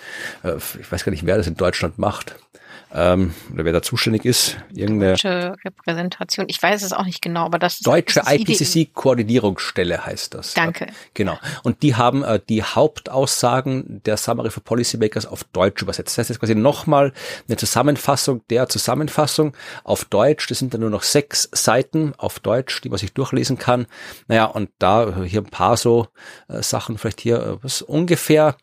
[0.44, 2.36] äh, ich weiß gar nicht, wer das in Deutschland macht
[2.92, 4.56] ähm, oder wer da zuständig ist.
[4.72, 6.46] Irgendeine Deutsche Repräsentation.
[6.48, 10.54] Ich weiß es auch nicht genau, aber das ist Deutsche IPCC-Koordinierungsstelle heißt das.
[10.54, 10.86] Danke.
[11.14, 11.38] Genau.
[11.62, 16.16] Und die haben äh, die Hauptaussagen der Summary for Policymakers auf Deutsch übersetzt.
[16.16, 17.12] Das heißt jetzt quasi nochmal
[17.46, 20.46] eine Zusammenfassung der Zusammenfassung auf Deutsch.
[20.48, 23.86] Das sind dann nur noch sechs Seiten auf Deutsch, die man sich durchlesen kann.
[24.28, 26.08] Naja, und da hier ein paar so
[26.48, 28.56] äh, Sachen, vielleicht hier äh, was ungefähr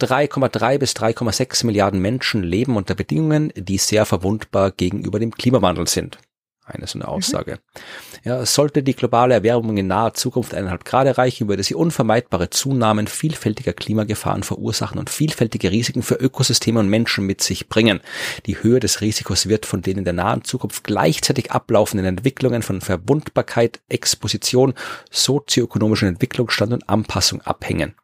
[0.00, 6.18] 3,3 bis 3,6 Milliarden Menschen leben unter Bedingungen, die sehr verwundbar gegenüber dem Klimawandel sind.
[6.66, 7.10] Eine so eine mhm.
[7.10, 7.52] Aussage.
[7.52, 8.18] Mhm.
[8.24, 13.06] Ja, sollte die globale Erwärmung in naher Zukunft eineinhalb Grad erreichen, würde sie unvermeidbare Zunahmen
[13.06, 18.00] vielfältiger Klimagefahren verursachen und vielfältige Risiken für Ökosysteme und Menschen mit sich bringen.
[18.46, 22.80] Die Höhe des Risikos wird von den in der nahen Zukunft gleichzeitig ablaufenden Entwicklungen von
[22.80, 24.72] Verwundbarkeit, Exposition,
[25.10, 27.94] sozioökonomischen Entwicklungsstand und Anpassung abhängen.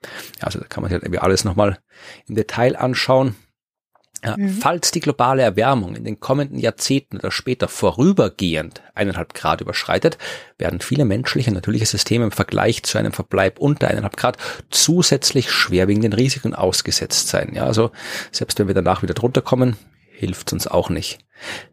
[0.40, 1.79] Also da kann man sich halt alles nochmal
[2.27, 3.37] im Detail anschauen.
[4.24, 4.50] Ja, mhm.
[4.50, 10.18] Falls die globale Erwärmung in den kommenden Jahrzehnten oder später vorübergehend eineinhalb Grad überschreitet,
[10.59, 14.37] werden viele menschliche und natürliche Systeme im Vergleich zu einem Verbleib unter eineinhalb Grad
[14.70, 17.52] zusätzlich schwerwiegenden Risiken ausgesetzt sein.
[17.54, 17.92] Ja, also
[18.30, 19.76] selbst wenn wir danach wieder drunter kommen,
[20.20, 21.18] hilft uns auch nicht.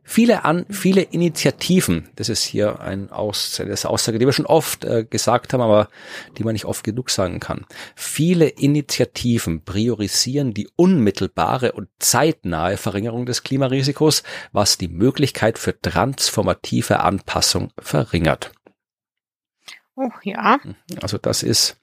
[0.02, 4.86] Viele an, viele Initiativen, das ist hier ein Aus, eine Aussage, die wir schon oft
[4.86, 5.90] äh, gesagt haben, aber
[6.38, 7.66] die man nicht oft genug sagen kann.
[7.94, 17.02] Viele Initiativen priorisieren die unmittelbare und zeitnahe Verringerung des Klimarisikos, was die Möglichkeit für transformative
[17.02, 18.54] Anpassung verringert.
[19.98, 20.58] Oh ja.
[21.02, 21.76] Also das ist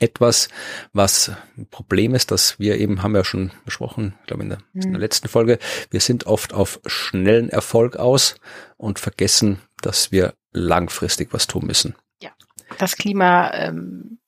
[0.00, 0.48] etwas,
[0.92, 4.48] was ein Problem ist, dass wir eben, haben wir ja schon besprochen, ich glaube in
[4.50, 4.82] der, mhm.
[4.82, 5.58] in der letzten Folge,
[5.90, 8.34] wir sind oft auf schnellen Erfolg aus
[8.76, 11.94] und vergessen, dass wir langfristig was tun müssen.
[12.22, 12.30] Ja,
[12.78, 14.18] das Klima, ähm,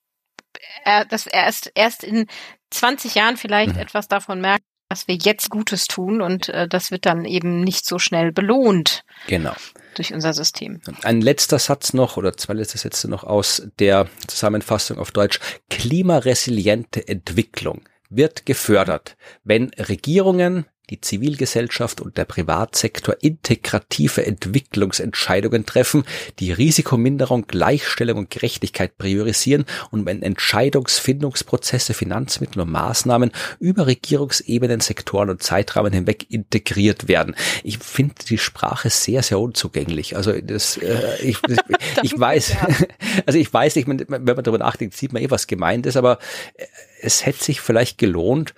[0.85, 2.26] er, dass er erst, erst in
[2.70, 3.80] 20 Jahren vielleicht mhm.
[3.80, 7.87] etwas davon merkt, dass wir jetzt Gutes tun und äh, das wird dann eben nicht
[7.87, 9.05] so schnell belohnt.
[9.26, 9.55] Genau
[9.94, 10.81] durch unser System.
[11.02, 15.38] Ein letzter Satz noch oder zwei letzte Sätze noch aus der Zusammenfassung auf Deutsch.
[15.68, 26.05] Klimaresiliente Entwicklung wird gefördert, wenn Regierungen, die Zivilgesellschaft und der Privatsektor integrative Entwicklungsentscheidungen treffen,
[26.38, 35.31] die Risikominderung, Gleichstellung und Gerechtigkeit priorisieren und wenn Entscheidungsfindungsprozesse, Finanzmittel und Maßnahmen über Regierungsebenen, Sektoren
[35.31, 37.37] und Zeitrahmen hinweg integriert werden.
[37.62, 40.16] Ich finde die Sprache sehr, sehr unzugänglich.
[40.16, 41.59] Also das, äh, ich, das,
[42.03, 42.57] ich weiß,
[43.27, 46.18] also ich weiß nicht, wenn man darüber nachdenkt, sieht man eh, was gemeint ist, aber
[46.55, 46.64] äh,
[47.03, 48.55] es hätte sich vielleicht gelohnt,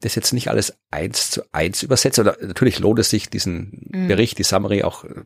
[0.00, 2.22] das jetzt nicht alles eins zu eins übersetzen.
[2.22, 4.08] Oder natürlich lohnt es sich, diesen mhm.
[4.08, 5.24] Bericht, die Summary auch äh,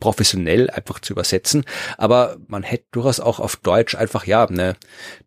[0.00, 1.64] professionell einfach zu übersetzen.
[1.98, 4.76] Aber man hätte durchaus auch auf Deutsch einfach, ja, eine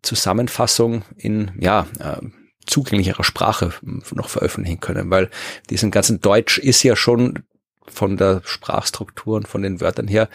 [0.02, 2.22] Zusammenfassung in, ja, äh,
[2.66, 5.30] zugänglicherer Sprache noch veröffentlichen können, weil
[5.70, 7.44] diesen ganzen Deutsch ist ja schon
[7.88, 10.30] von der Sprachstruktur und von den Wörtern her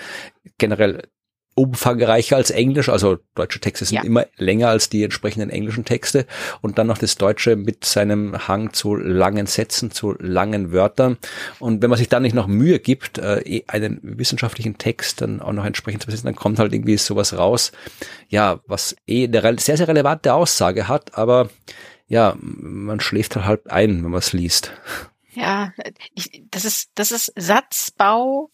[0.59, 1.09] generell
[1.57, 4.03] umfangreicher als Englisch, also deutsche Texte sind ja.
[4.03, 6.27] immer länger als die entsprechenden englischen Texte
[6.61, 11.17] und dann noch das Deutsche mit seinem Hang zu langen Sätzen, zu langen Wörtern
[11.59, 15.41] und wenn man sich dann nicht noch Mühe gibt, äh, eh einen wissenschaftlichen Text dann
[15.41, 17.73] auch noch entsprechend zu besitzen, dann kommt halt irgendwie sowas raus,
[18.29, 21.49] ja, was eh eine sehr, sehr relevante Aussage hat, aber
[22.07, 24.73] ja, man schläft halt halb ein, wenn man es liest.
[25.33, 25.73] Ja,
[26.15, 28.51] ich, das ist, das ist Satzbau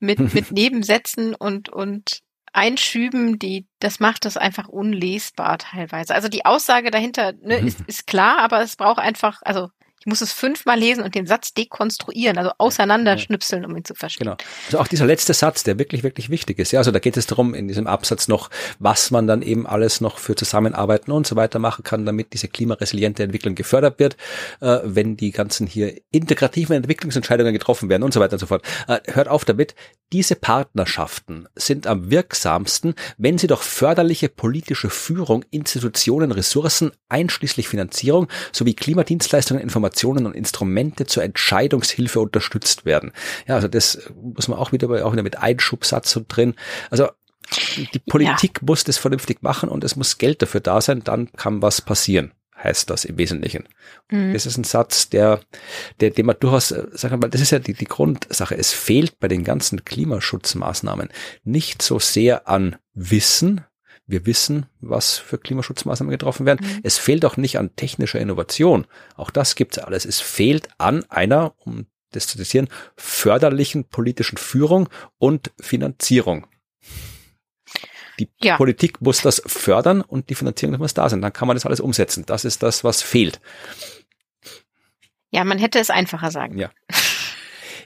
[0.00, 6.14] mit, mit Nebensätzen und, und Einschüben, die, das macht das einfach unlesbar teilweise.
[6.14, 9.70] Also die Aussage dahinter ne, ist, ist klar, aber es braucht einfach, also
[10.02, 14.24] ich muss es fünfmal lesen und den Satz dekonstruieren, also auseinanderschnipseln, um ihn zu verstehen.
[14.24, 14.36] Genau.
[14.66, 16.72] Also auch dieser letzte Satz, der wirklich, wirklich wichtig ist.
[16.72, 20.00] Ja, also da geht es darum, in diesem Absatz noch, was man dann eben alles
[20.00, 24.16] noch für Zusammenarbeiten und so weiter machen kann, damit diese klimaresiliente Entwicklung gefördert wird,
[24.60, 28.64] äh, wenn die ganzen hier integrativen Entwicklungsentscheidungen getroffen werden und so weiter und so fort.
[28.88, 29.76] Äh, hört auf damit.
[30.12, 38.26] Diese Partnerschaften sind am wirksamsten, wenn sie durch förderliche politische Führung, Institutionen, Ressourcen, einschließlich Finanzierung
[38.50, 43.12] sowie Klimadienstleistungen, Informationen Innovationen und Instrumente zur Entscheidungshilfe unterstützt werden.
[43.46, 46.54] Ja, also das muss man auch wieder, auch wieder mit Einschubsatz so drin.
[46.90, 47.08] Also
[47.92, 48.66] die Politik ja.
[48.66, 52.32] muss das vernünftig machen und es muss Geld dafür da sein, dann kann was passieren
[52.62, 53.64] heißt das im Wesentlichen.
[54.08, 54.34] Mhm.
[54.34, 55.40] Das ist ein Satz, der,
[55.98, 58.56] der, den man durchaus, äh, sagen wir mal, das ist ja die, die Grundsache.
[58.56, 61.08] Es fehlt bei den ganzen Klimaschutzmaßnahmen
[61.42, 63.62] nicht so sehr an Wissen.
[64.12, 66.64] Wir wissen, was für Klimaschutzmaßnahmen getroffen werden.
[66.64, 66.80] Mhm.
[66.82, 68.86] Es fehlt auch nicht an technischer Innovation.
[69.16, 70.04] Auch das gibt's alles.
[70.04, 76.46] Es fehlt an einer, um das zu zitieren, förderlichen politischen Führung und Finanzierung.
[78.20, 78.58] Die ja.
[78.58, 81.22] Politik muss das fördern und die Finanzierung muss da sein.
[81.22, 82.24] Dann kann man das alles umsetzen.
[82.26, 83.40] Das ist das, was fehlt.
[85.30, 86.58] Ja, man hätte es einfacher sagen.
[86.58, 86.70] Ja.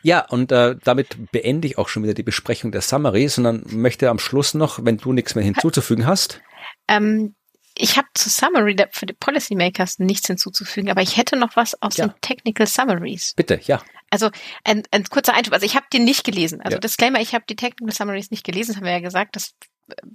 [0.07, 4.09] Ja, und äh, damit beende ich auch schon wieder die Besprechung der Summary, sondern möchte
[4.09, 6.41] am Schluss noch, wenn du nichts mehr hinzuzufügen hast.
[6.87, 7.35] Ähm,
[7.77, 11.97] ich habe zu Summary für die Policymakers nichts hinzuzufügen, aber ich hätte noch was aus
[11.97, 12.07] ja.
[12.07, 13.35] den Technical Summaries.
[13.35, 13.83] Bitte, ja.
[14.09, 14.31] Also
[14.63, 15.53] ein, ein kurzer Einschub.
[15.53, 16.61] Also ich habe den nicht gelesen.
[16.61, 16.81] Also ja.
[16.81, 19.35] Disclaimer, ich habe die Technical Summaries nicht gelesen, das haben wir ja gesagt.
[19.35, 19.57] Das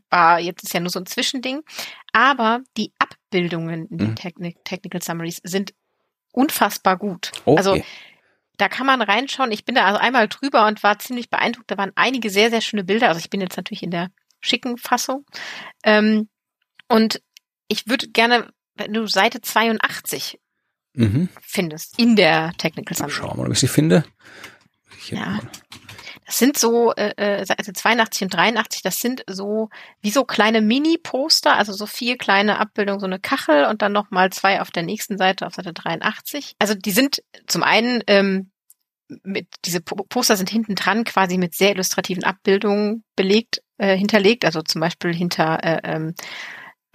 [0.09, 1.63] war jetzt ist ja nur so ein Zwischending,
[2.13, 4.15] aber die Abbildungen in den mhm.
[4.15, 5.73] Techni Technical Summaries sind
[6.31, 7.33] unfassbar gut.
[7.43, 7.57] Okay.
[7.57, 7.81] Also
[8.61, 9.51] da kann man reinschauen.
[9.51, 11.71] Ich bin da also einmal drüber und war ziemlich beeindruckt.
[11.71, 13.07] Da waren einige sehr, sehr schöne Bilder.
[13.07, 15.25] Also ich bin jetzt natürlich in der schicken Fassung.
[15.83, 16.29] Ähm,
[16.87, 17.21] und
[17.67, 20.39] ich würde gerne, wenn du Seite 82
[20.93, 21.29] mhm.
[21.41, 23.13] findest, in der Technical Summary.
[23.13, 24.05] Schauen wir mal, ob ich sie finde.
[24.99, 25.39] Ich ja.
[26.25, 29.69] Das sind so, äh, äh also 82 und 83, das sind so
[30.01, 34.31] wie so kleine Mini-Poster, also so vier kleine Abbildungen, so eine Kachel und dann nochmal
[34.31, 36.55] zwei auf der nächsten Seite, auf Seite 83.
[36.59, 38.50] Also die sind zum einen, ähm,
[39.23, 44.61] mit, diese Poster sind hinten dran quasi mit sehr illustrativen Abbildungen belegt, äh, hinterlegt, also
[44.61, 46.15] zum Beispiel hinter äh, ähm,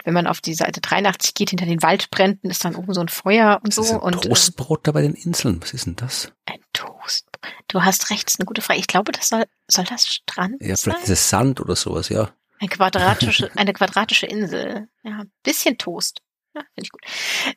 [0.07, 3.09] wenn man auf die Seite 83 geht, hinter den Waldbränden ist dann oben so ein
[3.09, 3.81] Feuer und so.
[3.81, 5.61] Ist ein und Toastbrot äh, da bei den Inseln.
[5.61, 6.31] Was ist denn das?
[6.45, 7.27] Ein Toast.
[7.67, 8.79] Du hast recht, ist eine gute Frage.
[8.79, 12.29] Ich glaube, das soll, soll das Strand Ja, vielleicht ist es Sand oder sowas, ja.
[12.59, 14.87] Eine quadratische, eine quadratische Insel.
[15.03, 16.21] Ja, bisschen Toast.
[16.57, 17.01] Ja, finde ich gut.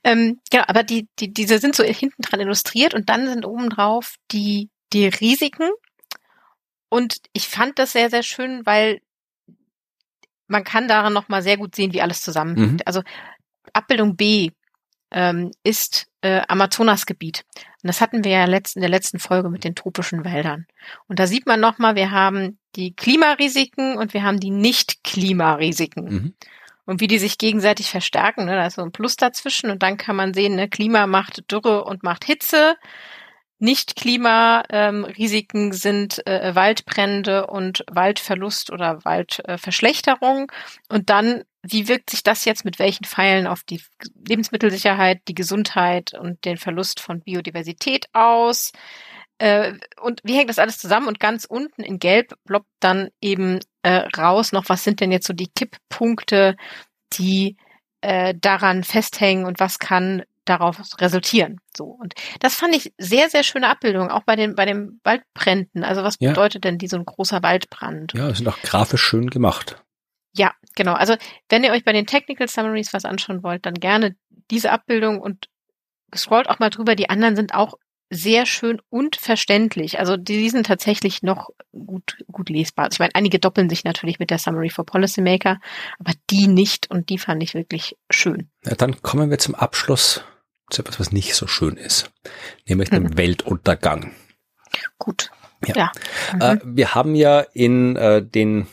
[0.05, 3.71] Ähm, genau, aber die, die, diese sind so hinten dran illustriert und dann sind oben
[3.71, 5.71] drauf die, die Risiken.
[6.89, 9.01] Und ich fand das sehr, sehr schön, weil
[10.49, 12.73] man kann daran nochmal sehr gut sehen, wie alles zusammenhängt.
[12.73, 12.83] Mhm.
[12.85, 13.03] Also
[13.73, 14.51] Abbildung B
[15.13, 17.45] ähm, ist äh, Amazonasgebiet.
[17.57, 20.67] Und das hatten wir ja letzt, in der letzten Folge mit den tropischen Wäldern.
[21.07, 26.05] Und da sieht man nochmal, wir haben die Klimarisiken und wir haben die Nicht-Klimarisiken.
[26.05, 26.35] Mhm.
[26.91, 28.47] Und wie die sich gegenseitig verstärken.
[28.47, 28.57] Ne?
[28.57, 31.85] Da ist so ein Plus dazwischen und dann kann man sehen, ne, Klima macht Dürre
[31.85, 32.75] und macht Hitze.
[33.61, 40.51] Nicht-Klimarisiken ähm, sind äh, Waldbrände und Waldverlust oder Waldverschlechterung.
[40.51, 43.81] Äh, und dann, wie wirkt sich das jetzt mit welchen Pfeilen auf die
[44.27, 48.73] Lebensmittelsicherheit, die Gesundheit und den Verlust von Biodiversität aus?
[49.39, 51.07] Äh, und wie hängt das alles zusammen?
[51.07, 55.27] Und ganz unten in Gelb ploppt dann eben äh, raus noch, was sind denn jetzt
[55.27, 56.57] so die Kipppunkte,
[57.15, 57.57] die
[58.01, 61.61] äh, daran festhängen und was kann darauf resultieren.
[61.77, 61.85] So.
[61.85, 65.85] Und das fand ich sehr, sehr schöne Abbildung, auch bei den, bei den Waldbränden.
[65.85, 66.31] Also was ja.
[66.31, 68.13] bedeutet denn die so ein großer Waldbrand?
[68.15, 69.83] Ja, sind auch grafisch schön gemacht.
[70.33, 70.95] Ja, genau.
[70.95, 71.17] Also
[71.49, 74.17] wenn ihr euch bei den Technical Summaries was anschauen wollt, dann gerne
[74.51, 75.47] diese Abbildung und
[76.15, 76.97] scrollt auch mal drüber.
[76.97, 77.75] Die anderen sind auch
[78.11, 80.01] sehr schön und verständlich.
[80.01, 82.87] Also die sind tatsächlich noch gut, gut lesbar.
[82.87, 85.61] Also ich meine, einige doppeln sich natürlich mit der Summary for Policymaker,
[85.99, 88.51] aber die nicht und die fand ich wirklich schön.
[88.65, 90.25] Ja, dann kommen wir zum Abschluss
[90.71, 92.11] zu etwas, was nicht so schön ist,
[92.67, 93.17] nämlich dem mhm.
[93.17, 94.13] Weltuntergang.
[94.99, 95.31] Gut.
[95.67, 95.75] Ja.
[95.77, 95.93] ja.
[96.33, 96.61] Äh, mhm.
[96.61, 98.67] Äh, wir haben ja in äh, den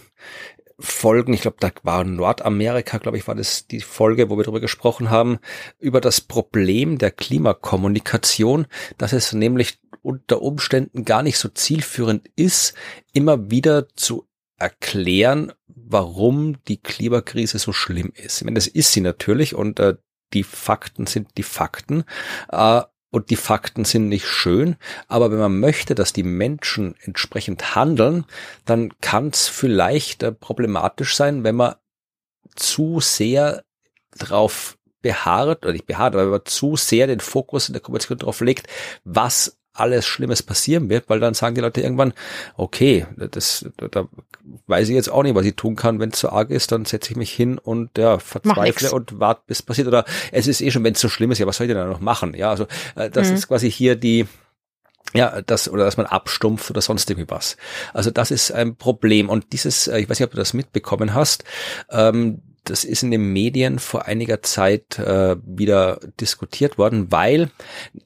[0.80, 4.60] Folgen, ich glaube, da war Nordamerika, glaube ich, war das die Folge, wo wir darüber
[4.60, 5.40] gesprochen haben,
[5.80, 12.76] über das Problem der Klimakommunikation, dass es nämlich unter Umständen gar nicht so zielführend ist,
[13.12, 18.40] immer wieder zu erklären, warum die Klimakrise so schlimm ist.
[18.40, 19.96] Ich meine, das ist sie natürlich und äh,
[20.34, 22.04] die Fakten sind die Fakten.
[22.52, 24.76] Äh, und die Fakten sind nicht schön,
[25.08, 28.26] aber wenn man möchte, dass die Menschen entsprechend handeln,
[28.66, 31.76] dann kann es vielleicht äh, problematisch sein, wenn man
[32.56, 33.64] zu sehr
[34.18, 38.18] drauf beharrt, oder nicht beharrt, aber wenn man zu sehr den Fokus in der Kommunikation
[38.18, 38.68] darauf legt,
[39.04, 42.14] was alles Schlimmes passieren wird, weil dann sagen die Leute irgendwann,
[42.56, 44.08] okay, das, da
[44.68, 46.86] weiß ich jetzt auch nicht, was ich tun kann, wenn es so arg ist, dann
[46.86, 49.88] setze ich mich hin und ja, verzweifle und warte, bis es passiert.
[49.88, 51.78] Oder es ist eh schon, wenn es so schlimm ist, ja, was soll ich denn
[51.78, 52.34] da noch machen?
[52.34, 53.36] Ja, also äh, das mhm.
[53.36, 54.26] ist quasi hier die,
[55.14, 57.58] ja, das, oder dass man abstumpft oder sonst irgendwie was.
[57.94, 59.30] Also das ist ein Problem.
[59.30, 61.44] Und dieses, äh, ich weiß nicht, ob du das mitbekommen hast,
[61.90, 67.50] ähm, das ist in den Medien vor einiger Zeit äh, wieder diskutiert worden, weil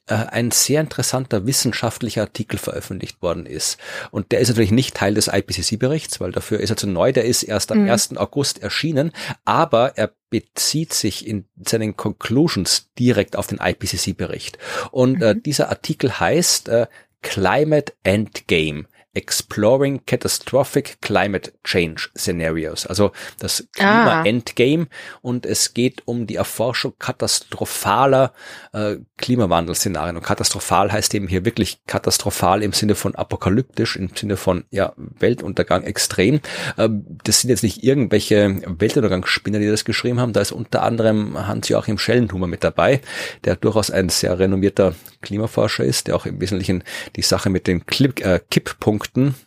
[0.06, 3.78] äh, ein sehr interessanter wissenschaftlicher Artikel veröffentlicht worden ist.
[4.10, 7.24] Und der ist natürlich nicht Teil des IPCC-Berichts, weil dafür ist er zu neu, der
[7.24, 7.90] ist erst am mhm.
[7.90, 8.16] 1.
[8.16, 9.12] August erschienen,
[9.44, 14.58] aber er bezieht sich in seinen Conclusions direkt auf den IPCC-Bericht.
[14.90, 15.38] Und äh, mhm.
[15.38, 16.86] äh, dieser Artikel heißt äh,
[17.22, 18.84] Climate Endgame.
[19.14, 25.18] Exploring Catastrophic Climate Change Scenarios, also das Klima-Endgame ah.
[25.20, 28.32] und es geht um die Erforschung katastrophaler
[28.72, 30.16] äh, Klimawandelszenarien.
[30.16, 34.94] Und katastrophal heißt eben hier wirklich katastrophal im Sinne von apokalyptisch, im Sinne von ja,
[34.96, 36.40] Weltuntergang extrem.
[36.78, 40.32] Ähm, das sind jetzt nicht irgendwelche Weltuntergangsspinner, die das geschrieben haben.
[40.32, 43.02] Da ist unter anderem Hans-Joachim Schellenhumer mit dabei,
[43.44, 46.82] der durchaus ein sehr renommierter Klimaforscher ist, der auch im Wesentlichen
[47.14, 47.82] die Sache mit den
[48.22, 49.01] äh, Kipppunkten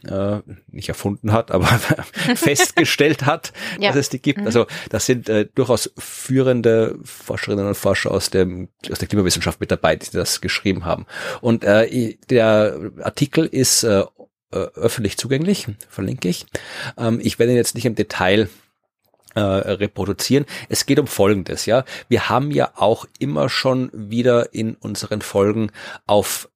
[0.08, 1.68] äh, nicht erfunden hat, aber
[2.36, 3.90] festgestellt hat, ja.
[3.90, 4.42] dass es die gibt.
[4.42, 4.46] Mhm.
[4.46, 9.72] Also das sind äh, durchaus führende Forscherinnen und Forscher aus dem aus der Klimawissenschaft mit
[9.72, 11.06] dabei, die das geschrieben haben.
[11.42, 14.04] Und äh, der Artikel ist äh,
[14.52, 16.46] öffentlich zugänglich, verlinke ich.
[16.98, 18.50] Ähm, ich werde jetzt nicht im Detail
[19.36, 20.46] äh, reproduzieren.
[20.70, 21.84] Es geht um Folgendes, ja.
[22.08, 25.72] Wir haben ja auch immer schon wieder in unseren Folgen
[26.08, 26.50] auf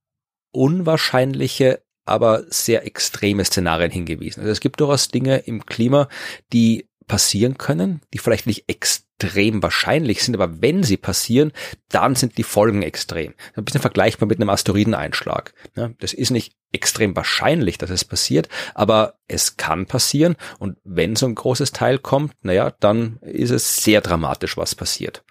[0.51, 4.41] unwahrscheinliche, aber sehr extreme Szenarien hingewiesen.
[4.41, 6.09] Also es gibt durchaus Dinge im Klima,
[6.53, 11.51] die passieren können, die vielleicht nicht extrem wahrscheinlich sind, aber wenn sie passieren,
[11.89, 13.33] dann sind die Folgen extrem.
[13.55, 15.53] Ein bisschen vergleichbar mit einem Asteroideneinschlag.
[15.99, 21.25] Das ist nicht extrem wahrscheinlich, dass es passiert, aber es kann passieren und wenn so
[21.25, 25.23] ein großes Teil kommt, naja, dann ist es sehr dramatisch, was passiert.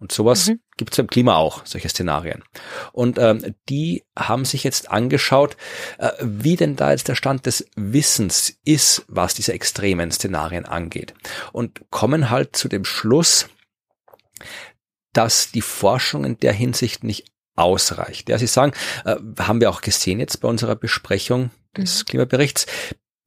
[0.00, 0.60] Und sowas mhm.
[0.78, 2.42] gibt es beim Klima auch, solche Szenarien.
[2.92, 5.56] Und ähm, die haben sich jetzt angeschaut,
[5.98, 11.14] äh, wie denn da jetzt der Stand des Wissens ist, was diese extremen Szenarien angeht.
[11.52, 13.48] Und kommen halt zu dem Schluss,
[15.12, 18.30] dass die Forschung in der Hinsicht nicht ausreicht.
[18.30, 18.72] Ja, Sie sagen,
[19.04, 22.04] äh, haben wir auch gesehen jetzt bei unserer Besprechung des mhm.
[22.06, 22.66] Klimaberichts,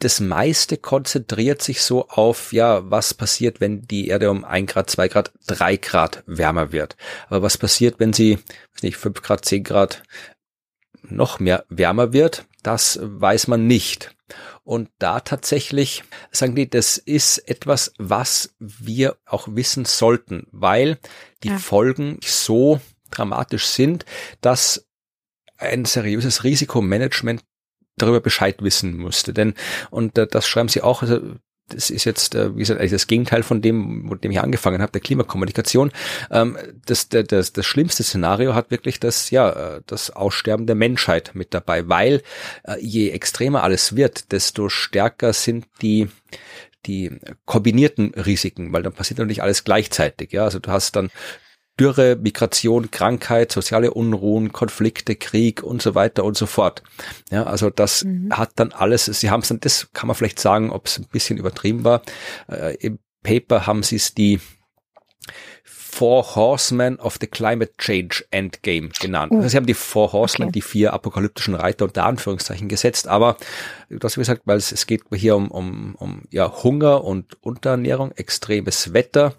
[0.04, 4.90] das meiste konzentriert sich so auf, ja, was passiert, wenn die Erde um ein Grad,
[4.90, 6.98] zwei Grad, drei Grad wärmer wird.
[7.28, 8.38] Aber was passiert, wenn sie,
[8.74, 10.04] weiß nicht, fünf Grad, zehn Grad
[11.04, 12.46] noch mehr wärmer wird?
[12.64, 14.16] Das weiß man nicht.
[14.64, 20.98] Und da tatsächlich sagen die, das ist etwas, was wir auch wissen sollten, weil
[21.44, 21.58] die ja.
[21.58, 22.80] Folgen so
[23.12, 24.06] dramatisch sind,
[24.42, 24.88] dass
[25.58, 27.44] ein seriöses Risikomanagement
[27.98, 29.34] darüber Bescheid wissen musste.
[29.34, 29.54] Denn,
[29.90, 31.20] und äh, das schreiben sie auch, also
[31.70, 34.82] das ist jetzt, äh, wie gesagt, eigentlich das Gegenteil von dem, mit dem ich angefangen
[34.82, 35.92] habe, der Klimakommunikation.
[36.30, 41.32] Ähm, das, das, das schlimmste Szenario hat wirklich das, ja, äh, das Aussterben der Menschheit
[41.34, 42.22] mit dabei, weil
[42.64, 46.10] äh, je extremer alles wird, desto stärker sind die
[46.86, 50.34] die kombinierten Risiken, weil dann passiert natürlich alles gleichzeitig.
[50.34, 51.12] Ja, also du hast dann
[51.80, 56.84] Dürre, Migration, Krankheit, soziale Unruhen, Konflikte, Krieg und so weiter und so fort.
[57.32, 58.32] Ja, also das mhm.
[58.32, 61.08] hat dann alles, sie haben es dann, das kann man vielleicht sagen, ob es ein
[61.12, 62.04] bisschen übertrieben war.
[62.48, 64.40] Äh, Im Paper haben sie es die
[65.64, 69.32] Four Horsemen of the Climate Change Endgame genannt.
[69.32, 69.38] Uh.
[69.38, 70.54] Also sie haben die Four Horsemen, okay.
[70.54, 73.38] die vier apokalyptischen Reiter unter Anführungszeichen gesetzt, aber
[73.90, 78.12] du hast gesagt, weil es, es geht hier um, um, um ja, Hunger und Unterernährung,
[78.12, 79.36] extremes Wetter,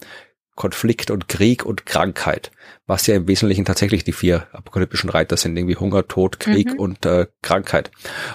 [0.54, 2.50] Konflikt und Krieg und Krankheit,
[2.86, 6.78] was ja im Wesentlichen tatsächlich die vier apokalyptischen Reiter sind, irgendwie Hunger, Tod, Krieg mhm.
[6.78, 7.90] und äh, Krankheit.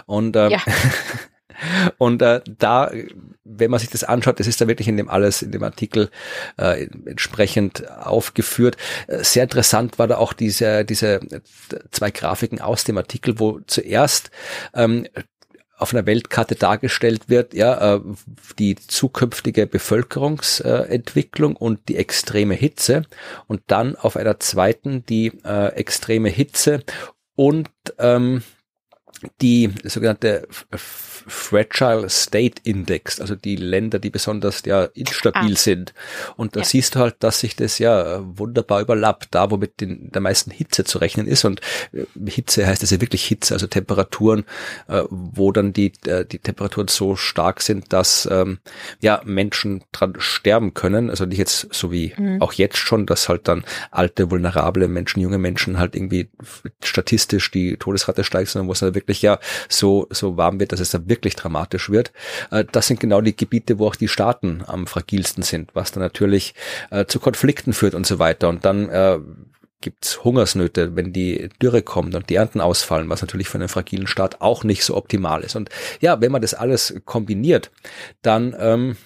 [0.06, 0.62] Und äh, ja.
[1.98, 2.92] Und äh, da,
[3.44, 6.10] wenn man sich das anschaut, das ist da wirklich in dem alles, in dem Artikel
[6.58, 8.78] äh, entsprechend aufgeführt.
[9.08, 11.20] Äh, sehr interessant war da auch diese, diese
[11.92, 14.32] zwei Grafiken aus dem Artikel, wo zuerst
[14.74, 15.06] ähm,
[15.80, 18.02] auf einer Weltkarte dargestellt wird, ja, äh,
[18.60, 23.04] die zukünftige Bevölkerungsentwicklung und die extreme Hitze
[23.48, 26.84] und dann auf einer zweiten die äh, extreme Hitze
[27.36, 28.44] und ähm,
[29.42, 30.48] die sogenannte
[31.28, 35.58] Fragile State Index, also die Länder, die besonders ja instabil ah.
[35.58, 35.94] sind.
[36.38, 36.66] Und da ja.
[36.66, 40.52] siehst du halt, dass sich das ja wunderbar überlappt, da wo mit den, der meisten
[40.52, 41.46] Hitze zu rechnen ist.
[41.46, 41.62] Und
[41.94, 44.46] äh, Hitze heißt es ja wirklich Hitze, also Temperaturen,
[44.88, 48.60] äh, wo dann die, äh, die Temperaturen so stark sind, dass ähm,
[49.02, 51.10] ja Menschen dran sterben können.
[51.10, 52.42] Also nicht jetzt so wie mhm.
[52.42, 56.30] auch jetzt schon, dass halt dann alte, vulnerable Menschen, junge Menschen halt irgendwie
[56.84, 60.80] statistisch die Todesrate steigt, sondern wo es dann wirklich ja so, so warm wird, dass
[60.80, 62.12] es dann wirklich dramatisch wird.
[62.52, 66.04] Äh, das sind genau die Gebiete, wo auch die Staaten am fragilsten sind, was dann
[66.04, 66.54] natürlich
[66.92, 68.50] äh, zu Konflikten führt und so weiter.
[68.50, 69.20] Und dann äh,
[69.82, 74.08] gibt's Hungersnöte, wenn die Dürre kommt und die Ernten ausfallen, was natürlich für einen fragilen
[74.08, 75.56] Staat auch nicht so optimal ist.
[75.56, 75.70] Und
[76.02, 77.72] ja, wenn man das alles kombiniert,
[78.22, 78.98] dann ähm,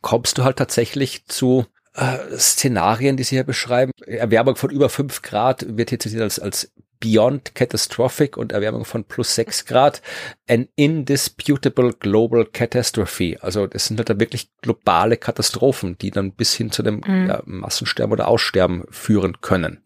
[0.00, 3.92] kommst du halt tatsächlich zu äh, Szenarien, die sie hier beschreiben.
[4.06, 6.72] Erwärmung von über fünf Grad wird hier zitiert als, als
[7.02, 10.00] Beyond Catastrophic und Erwärmung von plus sechs Grad,
[10.48, 13.36] an indisputable global catastrophe.
[13.40, 17.28] Also das sind halt da wirklich globale Katastrophen, die dann bis hin zu dem mhm.
[17.28, 19.82] ja, Massensterben oder Aussterben führen können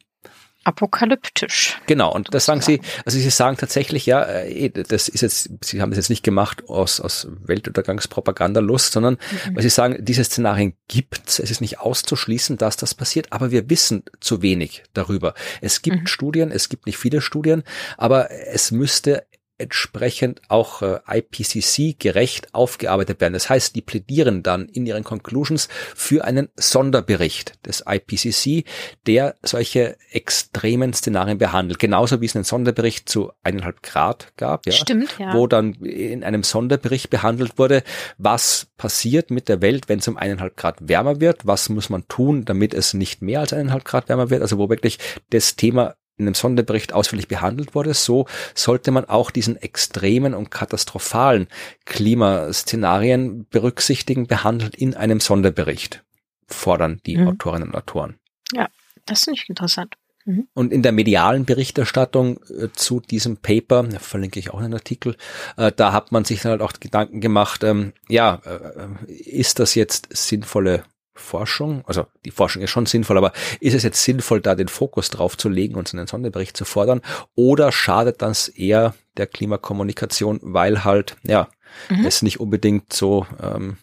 [0.67, 1.79] apokalyptisch.
[1.87, 5.81] Genau, und das sagen sie, also sie sagen tatsächlich, ja, äh, das ist jetzt, sie
[5.81, 9.57] haben das jetzt nicht gemacht aus, aus Weltuntergangspropagandalust, sondern mhm.
[9.57, 13.71] weil sie sagen, diese Szenarien gibt's, es ist nicht auszuschließen, dass das passiert, aber wir
[13.71, 15.35] wissen zu wenig darüber.
[15.61, 16.07] Es gibt mhm.
[16.07, 17.63] Studien, es gibt nicht viele Studien,
[17.97, 19.26] aber es müsste
[19.59, 23.33] entsprechend auch äh, IPCC gerecht aufgearbeitet werden.
[23.33, 28.65] Das heißt, die plädieren dann in ihren Conclusions für einen Sonderbericht des IPCC,
[29.07, 31.79] der solche extremen Szenarien behandelt.
[31.79, 35.33] Genauso wie es einen Sonderbericht zu eineinhalb Grad gab, ja, Stimmt, ja.
[35.35, 37.83] wo dann in einem Sonderbericht behandelt wurde,
[38.19, 42.07] was passiert mit der Welt, wenn es um eineinhalb Grad wärmer wird, was muss man
[42.09, 44.99] tun, damit es nicht mehr als eineinhalb Grad wärmer wird, also wo wirklich
[45.31, 50.51] das Thema in einem Sonderbericht ausführlich behandelt wurde, so sollte man auch diesen extremen und
[50.51, 51.49] katastrophalen
[51.85, 56.05] Klimaszenarien berücksichtigen, behandelt in einem Sonderbericht,
[56.47, 57.29] fordern die mhm.
[57.29, 58.19] Autorinnen und Autoren.
[58.53, 58.69] Ja,
[59.05, 59.97] das finde ich interessant.
[60.25, 60.49] Mhm.
[60.55, 65.17] Und in der medialen Berichterstattung äh, zu diesem Paper, verlinke ich auch einen Artikel,
[65.57, 69.75] äh, da hat man sich dann halt auch Gedanken gemacht, ähm, ja, äh, ist das
[69.75, 70.85] jetzt sinnvolle
[71.17, 75.11] Forschung, also die Forschung ist schon sinnvoll, aber ist es jetzt sinnvoll, da den Fokus
[75.11, 77.01] drauf zu legen und so einen Sonderbericht zu fordern?
[77.35, 81.49] Oder schadet das eher der Klimakommunikation, weil halt, ja,
[81.89, 82.07] mhm.
[82.07, 83.79] es nicht unbedingt so ähm,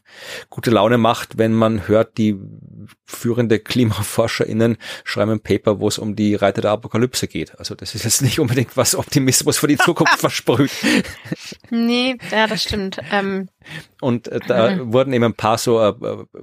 [0.50, 2.38] gute Laune macht, wenn man hört, die
[3.06, 7.58] führende KlimaforscherInnen schreiben ein Paper, wo es um die Reiter der Apokalypse geht.
[7.60, 10.72] Also das ist jetzt nicht unbedingt was Optimismus für die Zukunft versprüht.
[11.70, 13.00] Nee, ja, das stimmt.
[13.12, 13.50] Ähm,
[14.02, 14.94] und äh, da mhm.
[14.94, 15.94] wurden eben ein paar so äh,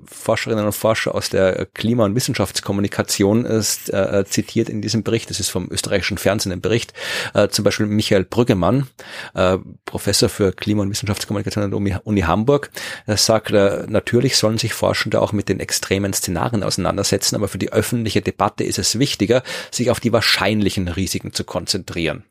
[0.07, 3.59] Forscherinnen und Forscher aus der Klima- und Wissenschaftskommunikation äh,
[3.93, 5.31] äh, zitiert in diesem Bericht.
[5.31, 6.93] Das ist vom österreichischen Fernsehen ein Bericht.
[7.35, 8.89] Äh, zum Beispiel Michael Brüggemann,
[9.35, 12.71] äh, Professor für Klima- und Wissenschaftskommunikation an der Uni, Uni Hamburg.
[13.07, 17.59] Er sagt, äh, natürlich sollen sich Forschende auch mit den extremen Szenarien auseinandersetzen, aber für
[17.59, 22.25] die öffentliche Debatte ist es wichtiger, sich auf die wahrscheinlichen Risiken zu konzentrieren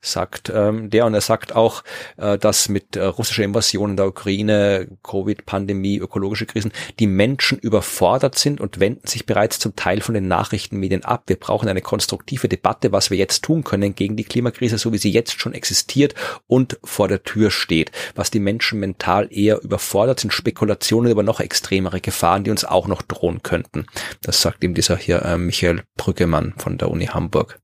[0.00, 1.06] sagt ähm, der.
[1.06, 1.82] Und er sagt auch,
[2.16, 8.38] äh, dass mit äh, russischer Invasion in der Ukraine, Covid-Pandemie, ökologische Krisen, die Menschen überfordert
[8.38, 11.24] sind und wenden sich bereits zum Teil von den Nachrichtenmedien ab.
[11.26, 14.98] Wir brauchen eine konstruktive Debatte, was wir jetzt tun können gegen die Klimakrise, so wie
[14.98, 16.14] sie jetzt schon existiert
[16.46, 17.92] und vor der Tür steht.
[18.14, 22.86] Was die Menschen mental eher überfordert sind, Spekulationen über noch extremere Gefahren, die uns auch
[22.86, 23.86] noch drohen könnten.
[24.22, 27.60] Das sagt ihm dieser hier äh, Michael Brüggemann von der Uni Hamburg.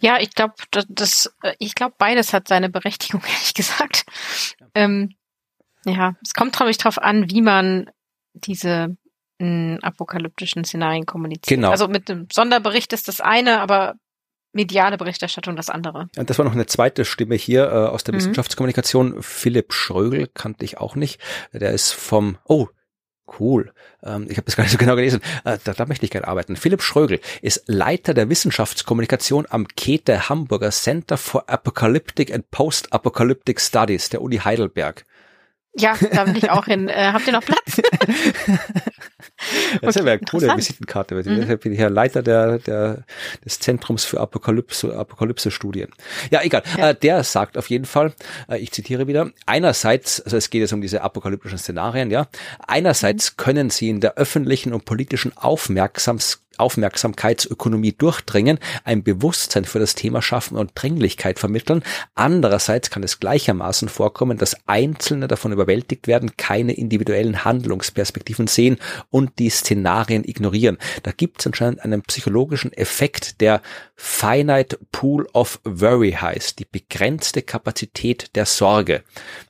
[0.00, 0.54] Ja, ich glaube,
[0.88, 4.04] das, äh, ich glaube, beides hat seine Berechtigung, ehrlich gesagt.
[4.74, 5.14] Ähm,
[5.84, 7.90] ja, es kommt glaube ich darauf an, wie man
[8.34, 8.96] diese
[9.38, 11.58] mh, apokalyptischen Szenarien kommuniziert.
[11.58, 11.70] Genau.
[11.70, 13.94] Also mit einem Sonderbericht ist das eine, aber
[14.52, 16.08] mediale Berichterstattung das andere.
[16.16, 18.18] Ja, das war noch eine zweite Stimme hier äh, aus der mhm.
[18.18, 19.22] Wissenschaftskommunikation.
[19.22, 21.20] Philipp Schrögel kannte ich auch nicht.
[21.52, 22.68] Der ist vom, oh,
[23.38, 23.72] Cool.
[24.02, 25.20] Ähm, ich habe das gar nicht so genau gelesen.
[25.44, 26.56] Äh, da, da möchte ich gerne arbeiten.
[26.56, 34.08] Philipp Schrögel ist Leiter der Wissenschaftskommunikation am Käthe Hamburger Center for Apocalyptic and Post-Apocalyptic Studies
[34.08, 35.04] der Uni Heidelberg.
[35.74, 36.88] Ja, da will ich auch hin.
[36.88, 37.80] Äh, habt ihr noch Platz?
[39.80, 41.14] das okay, wäre eine coole Visitenkarte.
[41.14, 41.50] Mhm.
[41.50, 43.04] Ich bin hier Leiter der, der,
[43.44, 45.88] des Zentrums für Apokalypse, Apokalypse-Studien.
[46.30, 46.62] Ja, egal.
[46.76, 46.90] Ja.
[46.90, 48.12] Äh, der sagt auf jeden Fall,
[48.48, 52.26] äh, ich zitiere wieder, einerseits, also es geht jetzt um diese apokalyptischen Szenarien, ja,
[52.66, 53.36] einerseits mhm.
[53.36, 60.22] können sie in der öffentlichen und politischen Aufmerksamkeit Aufmerksamkeitsökonomie durchdringen, ein Bewusstsein für das Thema
[60.22, 61.82] schaffen und Dringlichkeit vermitteln.
[62.14, 68.78] Andererseits kann es gleichermaßen vorkommen, dass Einzelne davon überwältigt werden, keine individuellen Handlungsperspektiven sehen
[69.10, 70.78] und die Szenarien ignorieren.
[71.02, 73.60] Da gibt es anscheinend einen psychologischen Effekt, der
[73.96, 79.02] Finite Pool of Worry heißt, die begrenzte Kapazität der Sorge.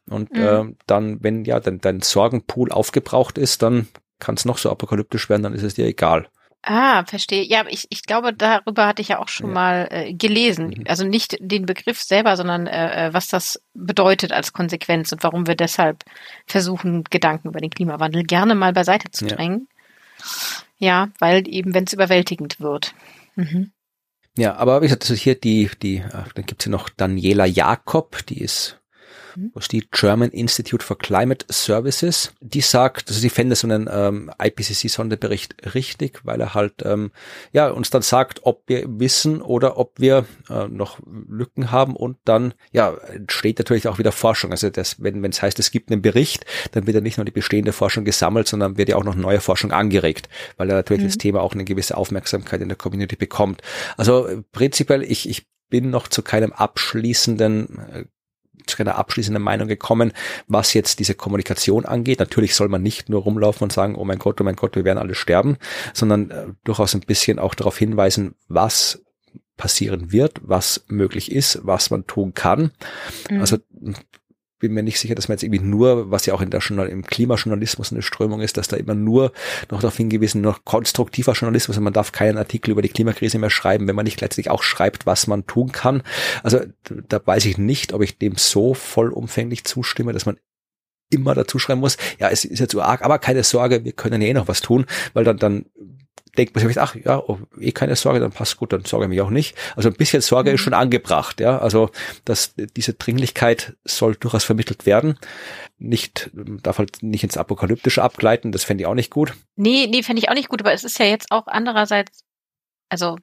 [0.08, 0.42] Und mhm.
[0.42, 3.88] äh, dann, wenn ja dein, dein Sorgenpool aufgebraucht ist, dann
[4.18, 6.28] kann es noch so apokalyptisch werden, dann ist es dir egal.
[6.62, 7.42] Ah, verstehe.
[7.42, 9.54] Ja, ich, ich glaube, darüber hatte ich ja auch schon ja.
[9.54, 10.68] mal äh, gelesen.
[10.68, 10.84] Mhm.
[10.88, 15.46] Also nicht den Begriff selber, sondern äh, äh, was das bedeutet als Konsequenz und warum
[15.46, 16.04] wir deshalb
[16.46, 19.68] versuchen, Gedanken über den Klimawandel gerne mal beiseite zu drängen.
[20.76, 22.94] Ja, ja weil eben, wenn es überwältigend wird.
[23.36, 23.72] Mhm.
[24.36, 28.24] Ja, aber wie gesagt, also hier die, die, ach, dann gibt's hier noch Daniela Jakob,
[28.26, 28.79] die ist
[29.36, 29.50] mhm.
[29.54, 34.30] was die German Institute for Climate Services, die sagt, also sie fände so einen ähm,
[34.38, 37.12] IPCC-Sonderbericht richtig, weil er halt ähm,
[37.52, 40.98] ja uns dann sagt, ob wir wissen oder ob wir äh, noch
[41.28, 44.50] Lücken haben und dann ja entsteht natürlich auch wieder Forschung.
[44.50, 47.24] Also das, wenn wenn es heißt, es gibt einen Bericht, dann wird ja nicht nur
[47.24, 51.02] die bestehende Forschung gesammelt, sondern wird ja auch noch neue Forschung angeregt, weil da natürlich
[51.02, 51.08] mhm.
[51.08, 53.62] das Thema auch eine gewisse Aufmerksamkeit in der Community bekommt.
[53.96, 58.04] Also prinzipiell, ich, ich bin noch zu keinem abschließenden äh,
[58.66, 60.12] zu keiner abschließenden Meinung gekommen,
[60.46, 62.20] was jetzt diese Kommunikation angeht.
[62.20, 64.84] Natürlich soll man nicht nur rumlaufen und sagen, oh mein Gott, oh mein Gott, wir
[64.84, 65.56] werden alle sterben,
[65.94, 69.02] sondern äh, durchaus ein bisschen auch darauf hinweisen, was
[69.56, 72.72] passieren wird, was möglich ist, was man tun kann.
[73.28, 73.40] Mhm.
[73.40, 73.58] Also
[74.60, 76.86] bin mir nicht sicher, dass man jetzt irgendwie nur, was ja auch in der Journal
[76.88, 79.32] im Klimajournalismus eine Strömung ist, dass da immer nur
[79.70, 83.88] noch darauf hingewiesen, noch konstruktiver Journalismus, man darf keinen Artikel über die Klimakrise mehr schreiben,
[83.88, 86.02] wenn man nicht letztlich auch schreibt, was man tun kann.
[86.42, 86.60] Also
[87.08, 90.38] da weiß ich nicht, ob ich dem so vollumfänglich zustimme, dass man
[91.08, 94.22] immer dazu schreiben muss, ja, es ist ja zu arg, aber keine Sorge, wir können
[94.22, 95.64] ja eh noch was tun, weil dann, dann
[96.36, 99.08] denkt man sich, ach ja, oh, eh keine Sorge, dann passt gut, dann sorge ich
[99.08, 99.56] mich auch nicht.
[99.76, 100.54] Also ein bisschen Sorge mhm.
[100.54, 101.58] ist schon angebracht, ja.
[101.58, 101.90] Also
[102.24, 105.18] dass diese Dringlichkeit soll durchaus vermittelt werden.
[105.78, 109.34] Nicht, darf halt nicht ins Apokalyptische abgleiten, das fände ich auch nicht gut.
[109.56, 112.24] Nee, nee, fände ich auch nicht gut, aber es ist ja jetzt auch andererseits,
[112.88, 113.16] also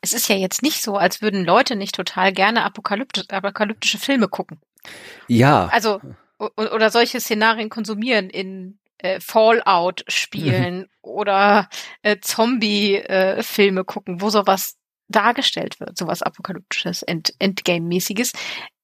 [0.00, 4.28] es ist ja jetzt nicht so, als würden Leute nicht total gerne apokalyptisch, apokalyptische Filme
[4.28, 4.60] gucken.
[5.28, 5.68] Ja.
[5.72, 6.00] Also
[6.38, 10.86] oder solche Szenarien konsumieren in äh, Fallout spielen mhm.
[11.02, 11.68] oder
[12.02, 14.76] äh, Zombie-Filme äh, gucken, wo sowas
[15.08, 18.32] dargestellt wird, sowas apokalyptisches, End Endgame-mäßiges.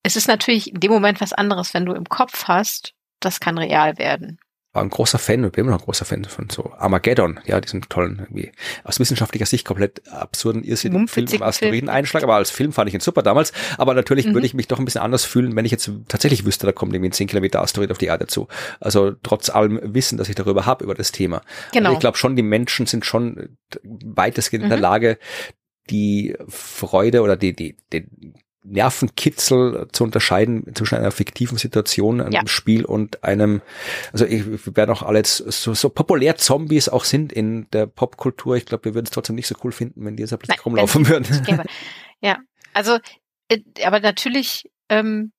[0.02, 3.58] Es ist natürlich in dem Moment was anderes, wenn du im Kopf hast, das kann
[3.58, 4.38] real werden
[4.72, 7.60] war ein großer Fan und bin immer noch ein großer Fan von so Armageddon, ja,
[7.60, 8.52] diesen tollen, irgendwie
[8.84, 13.00] aus wissenschaftlicher Sicht komplett absurden, irrsinnigen Film im Asteroideneinschlag, aber als Film fand ich ihn
[13.00, 14.34] super damals, aber natürlich mhm.
[14.34, 16.92] würde ich mich doch ein bisschen anders fühlen, wenn ich jetzt tatsächlich wüsste, da kommt
[16.94, 18.46] irgendwie ein 10 Kilometer Asteroid auf die Erde zu.
[18.78, 21.42] Also trotz allem Wissen, dass ich darüber habe, über das Thema.
[21.72, 21.88] Genau.
[21.88, 24.66] Also ich glaube schon, die Menschen sind schon weitestgehend mhm.
[24.66, 24.82] in der mhm.
[24.82, 25.18] Lage,
[25.90, 28.06] die Freude oder die, die, die
[28.62, 32.42] Nervenkitzel zu unterscheiden zwischen einer fiktiven Situation, einem ja.
[32.46, 33.62] Spiel und einem,
[34.12, 37.86] also ich, wir werden auch alle jetzt so, so populär Zombies auch sind in der
[37.86, 38.56] Popkultur.
[38.56, 41.08] Ich glaube, wir würden es trotzdem nicht so cool finden, wenn die jetzt plötzlich rumlaufen
[41.08, 41.26] würden.
[42.22, 42.36] Ja,
[42.74, 42.98] also,
[43.48, 45.32] äh, aber natürlich ähm,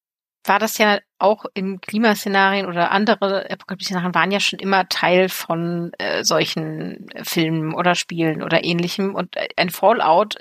[0.43, 5.91] war das ja auch in Klimaszenarien oder andere Apokalypse-Szenarien waren ja schon immer Teil von
[5.99, 9.13] äh, solchen Filmen oder Spielen oder ähnlichem.
[9.13, 10.38] Und ein Fallout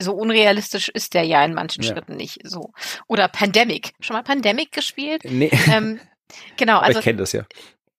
[0.00, 1.92] so unrealistisch ist der ja in manchen ja.
[1.92, 2.72] Schritten nicht so.
[3.06, 3.92] Oder Pandemic.
[4.00, 5.22] Schon mal Pandemic gespielt?
[5.24, 5.50] Nee.
[5.72, 6.00] Ähm,
[6.56, 6.98] genau, also.
[6.98, 7.44] ich kenne das ja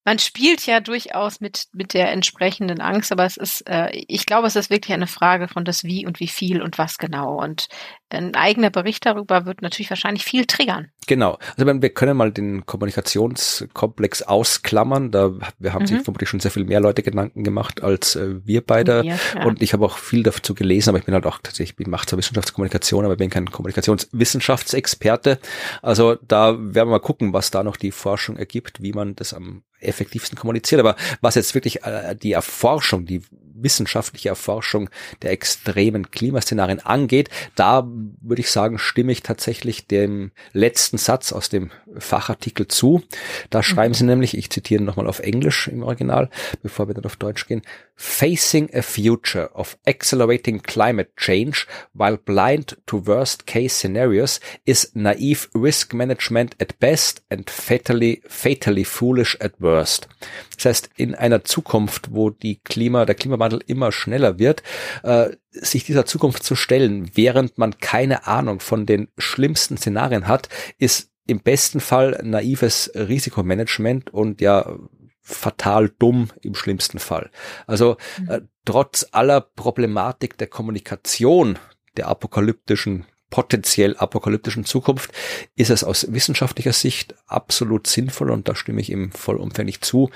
[0.06, 4.48] man spielt ja durchaus mit, mit der entsprechenden Angst, aber es ist, äh, ich glaube,
[4.48, 7.41] es ist wirklich eine Frage von das Wie und wie viel und was genau.
[7.41, 7.68] Und
[8.16, 10.89] ein eigener Bericht darüber wird natürlich wahrscheinlich viel triggern.
[11.07, 11.38] Genau.
[11.55, 15.11] Also wir können mal den Kommunikationskomplex ausklammern.
[15.11, 15.88] Da wir haben mhm.
[15.88, 19.03] sich vermutlich schon sehr viel mehr Leute Gedanken gemacht als äh, wir beide.
[19.03, 19.45] Wir, ja.
[19.45, 22.07] Und ich habe auch viel dazu gelesen, aber ich bin halt auch tatsächlich, ich mache
[22.07, 25.39] zwar Wissenschaftskommunikation, aber ich bin kein Kommunikationswissenschaftsexperte.
[25.82, 29.34] Also da werden wir mal gucken, was da noch die Forschung ergibt, wie man das
[29.34, 30.80] am effektivsten kommuniziert.
[30.80, 33.22] Aber was jetzt wirklich äh, die Erforschung, die
[33.55, 34.89] wissenschaftliche Erforschung
[35.22, 37.88] der extremen Klimaszenarien angeht, da
[38.22, 43.03] würde ich sagen, stimme ich tatsächlich dem letzten Satz aus dem Fachartikel zu.
[43.49, 43.95] Da schreiben mhm.
[43.95, 46.30] sie nämlich, ich zitiere nochmal auf Englisch im Original,
[46.62, 47.62] bevor wir dann auf Deutsch gehen,
[47.98, 55.48] Facing a future of accelerating climate change while blind to worst case scenarios is naive
[55.54, 60.10] risk management at best and fatally, fatally foolish at worst.
[60.58, 64.62] Das heißt, in einer Zukunft, wo die Klima, der Klimawandel immer schneller wird,
[65.04, 70.50] äh, sich dieser Zukunft zu stellen, während man keine Ahnung von den schlimmsten Szenarien hat,
[70.78, 74.78] ist im besten Fall naives Risikomanagement und ja
[75.26, 77.32] fatal dumm im schlimmsten Fall.
[77.66, 78.30] Also mhm.
[78.30, 81.58] äh, trotz aller Problematik der Kommunikation
[81.98, 83.06] der apokalyptischen
[83.36, 85.12] potenziell apokalyptischen Zukunft
[85.58, 90.10] ist es aus wissenschaftlicher Sicht absolut sinnvoll und da stimme ich ihm vollumfänglich zu,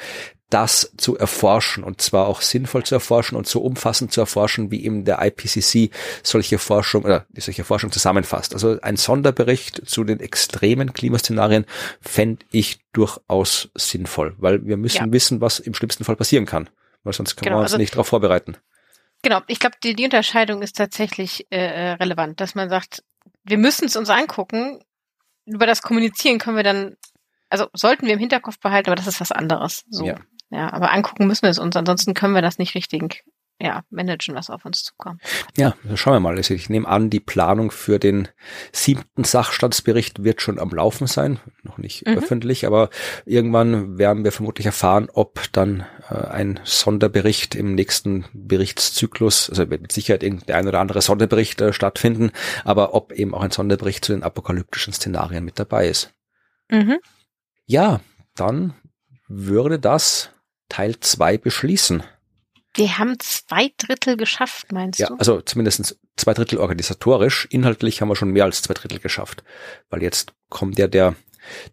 [0.50, 4.86] das zu erforschen und zwar auch sinnvoll zu erforschen und so umfassend zu erforschen, wie
[4.86, 5.92] eben der IPCC
[6.24, 8.54] solche Forschung oder solche Forschung zusammenfasst.
[8.54, 11.66] Also ein Sonderbericht zu den extremen Klimaszenarien
[12.00, 15.12] fände ich durchaus sinnvoll, weil wir müssen ja.
[15.12, 16.70] wissen, was im schlimmsten Fall passieren kann,
[17.04, 18.56] weil sonst können genau, wir uns also nicht darauf vorbereiten.
[19.22, 23.04] Genau, ich glaube, die, die Unterscheidung ist tatsächlich äh, äh, relevant, dass man sagt,
[23.50, 24.80] wir müssen es uns angucken,
[25.46, 26.96] über das Kommunizieren können wir dann,
[27.50, 29.86] also sollten wir im Hinterkopf behalten, aber das ist was anderes.
[29.90, 30.06] So.
[30.06, 30.16] Ja.
[30.52, 33.24] Ja, aber angucken müssen wir es uns, ansonsten können wir das nicht richtig
[33.62, 35.22] ja, managen, was auf uns zukommt.
[35.58, 36.38] Ja, schauen wir mal.
[36.38, 38.30] Also ich nehme an, die Planung für den
[38.72, 41.40] siebten Sachstandsbericht wird schon am Laufen sein.
[41.64, 42.18] Noch nicht mhm.
[42.18, 42.90] öffentlich, aber
[43.26, 49.82] irgendwann werden wir vermutlich erfahren, ob dann äh, ein Sonderbericht im nächsten Berichtszyklus, also wird
[49.82, 52.32] mit Sicherheit irgendein oder andere Sonderbericht äh, stattfinden,
[52.64, 56.14] aber ob eben auch ein Sonderbericht zu den apokalyptischen Szenarien mit dabei ist.
[56.72, 57.00] Mhm.
[57.66, 58.00] Ja,
[58.36, 58.74] dann
[59.28, 60.30] würde das
[60.70, 62.04] Teil zwei beschließen.
[62.80, 65.16] Wir haben zwei Drittel geschafft, meinst ja, du?
[65.16, 67.46] Also zumindest zwei Drittel organisatorisch.
[67.52, 69.44] Inhaltlich haben wir schon mehr als zwei Drittel geschafft.
[69.90, 71.16] Weil jetzt kommt ja der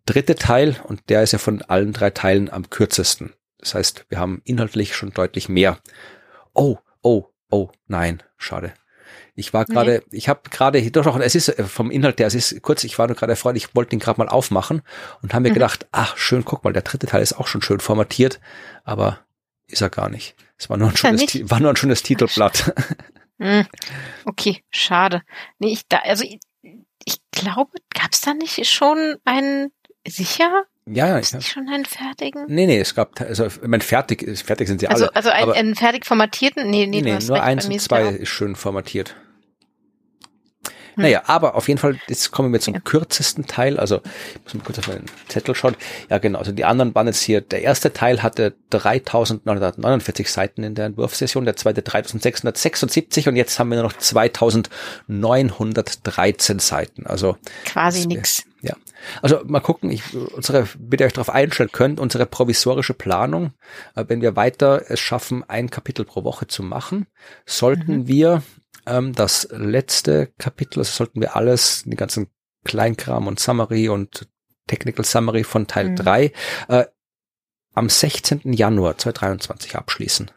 [0.05, 3.35] dritte Teil und der ist ja von allen drei Teilen am kürzesten.
[3.59, 5.79] Das heißt, wir haben inhaltlich schon deutlich mehr.
[6.55, 8.75] Oh, oh, oh, nein, schade.
[9.37, 10.19] Ich war gerade, nee.
[10.19, 12.99] ich habe gerade, doch, doch, es ist äh, vom Inhalt her, es ist kurz, ich
[12.99, 14.83] war nur gerade erfreut, ich wollte den gerade mal aufmachen
[15.23, 15.55] und habe mir mhm.
[15.55, 18.41] gedacht, ach schön, guck mal, der dritte Teil ist auch schon schön formatiert,
[18.83, 19.21] aber
[19.69, 20.35] ist er gar nicht.
[20.59, 22.75] Es war nur ein, schönes, war nur ein schönes Titelblatt.
[23.39, 23.67] Hm.
[24.25, 25.21] Okay, schade.
[25.59, 26.39] Nee, ich da, also ich,
[27.05, 29.73] ich glaube, gab es da nicht schon einen
[30.09, 30.65] sicher?
[30.87, 32.47] Ja, ist nicht schon einen fertigen?
[32.49, 35.17] Nee, nee, es gab, also, ich meine, fertig, fertig sind sie also, alle.
[35.17, 36.71] Also einen, einen fertig formatierten?
[36.71, 39.17] Nee, nee, nee, nee nur eins und zwei ist schön formatiert.
[40.97, 41.03] Hm.
[41.03, 42.81] Naja, aber auf jeden Fall, jetzt kommen wir zum ja.
[42.81, 43.79] kürzesten Teil.
[43.79, 44.01] Also,
[44.35, 45.77] ich muss mal kurz auf meinen Zettel schauen.
[46.11, 46.39] Ja, genau.
[46.39, 47.43] Also die anderen waren jetzt hier.
[47.43, 53.69] Der erste Teil hatte 3949 Seiten in der Entwurfssession, der zweite 3676 und jetzt haben
[53.69, 57.07] wir nur noch 2913 Seiten.
[57.07, 58.45] Also quasi nix.
[58.63, 58.75] Ja.
[59.23, 63.53] Also mal gucken, ich unsere, bitte euch darauf einstellen könnt, unsere provisorische Planung,
[63.95, 67.07] äh, wenn wir weiter es schaffen, ein Kapitel pro Woche zu machen,
[67.45, 68.09] sollten mhm.
[68.09, 68.43] wir
[68.87, 72.29] ähm, das letzte Kapitel, also sollten wir alles, die ganzen
[72.65, 74.29] Kleinkram und Summary und
[74.67, 75.97] Technical Summary von Teil mhm.
[75.97, 76.33] 3
[76.69, 76.85] äh,
[77.75, 78.53] am 16.
[78.53, 80.31] Januar 2023 abschließen.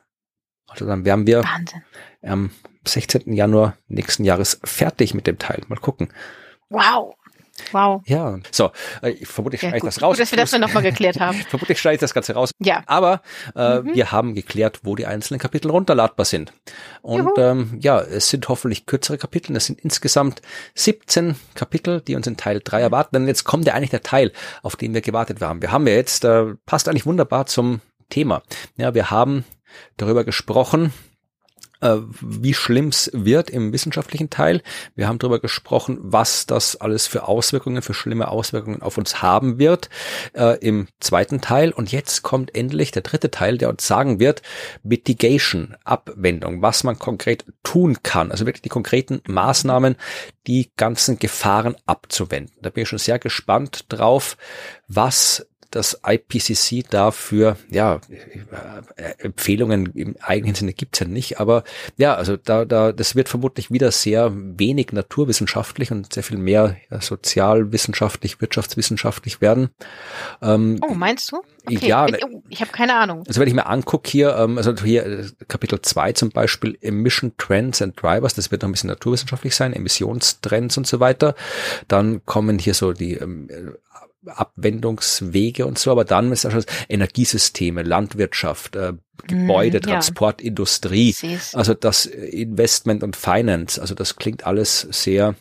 [0.68, 1.84] Also dann wären wir Wahnsinn.
[2.22, 2.52] am
[2.86, 3.34] 16.
[3.34, 5.64] Januar nächsten Jahres fertig mit dem Teil.
[5.68, 6.10] Mal gucken.
[6.70, 7.16] Wow.
[7.72, 8.01] Wow.
[8.05, 10.18] Ja, so, äh, ich vermute, ich ja, schneide das raus.
[10.18, 11.38] Gut, dass wir das dann nochmal geklärt haben.
[11.49, 12.51] vermutlich schneide ich das Ganze raus.
[12.60, 12.84] Ja.
[12.86, 13.22] Aber
[13.55, 13.93] äh, mhm.
[13.93, 16.53] wir haben geklärt, wo die einzelnen Kapitel runterladbar sind.
[17.01, 19.55] Und ähm, ja, es sind hoffentlich kürzere Kapitel.
[19.55, 20.41] Es sind insgesamt
[20.76, 23.16] 17 Kapitel, die uns in Teil 3 erwarten.
[23.16, 24.32] Denn jetzt kommt ja eigentlich der Teil,
[24.62, 25.62] auf den wir gewartet haben.
[25.62, 28.41] Wir haben ja jetzt, äh, passt eigentlich wunderbar zum Thema.
[28.78, 29.45] Ja, wir haben
[29.97, 30.93] darüber gesprochen,
[31.82, 34.61] wie schlimm's wird im wissenschaftlichen Teil.
[34.95, 39.59] Wir haben darüber gesprochen, was das alles für Auswirkungen, für schlimme Auswirkungen auf uns haben
[39.59, 39.89] wird
[40.34, 41.71] äh, im zweiten Teil.
[41.71, 44.41] Und jetzt kommt endlich der dritte Teil, der uns sagen wird,
[44.84, 48.32] Mitigation, Abwendung, was man konkret tun kann.
[48.32, 49.95] Also wirklich die konkreten Maßnahmen,
[50.47, 52.55] die ganzen Gefahren abzuwenden.
[52.61, 54.36] Da bin ich schon sehr gespannt drauf,
[54.88, 58.01] was das IPCC dafür, ja,
[58.95, 61.63] äh, Empfehlungen im eigenen Sinne gibt's ja nicht, aber
[61.97, 66.78] ja, also da, da, das wird vermutlich wieder sehr wenig naturwissenschaftlich und sehr viel mehr
[66.99, 69.70] sozialwissenschaftlich, wirtschaftswissenschaftlich werden.
[70.41, 71.41] Ähm, oh, meinst du?
[71.65, 71.88] Okay.
[71.88, 73.24] Ja, ich, oh, ich habe keine Ahnung.
[73.28, 77.34] Also wenn ich mir angucke hier, ähm, also hier äh, Kapitel 2 zum Beispiel, Emission
[77.38, 81.36] Trends and Drivers, das wird noch ein bisschen naturwissenschaftlich sein, Emissionstrends und so weiter.
[81.88, 83.49] Dann kommen hier so die ähm,
[84.26, 88.93] Abwendungswege und so, aber dann ist das Energiesysteme, Landwirtschaft, äh,
[89.28, 90.47] Gebäude, mm, Transport, ja.
[90.47, 91.15] Industrie,
[91.53, 95.36] also das Investment und Finance, also das klingt alles sehr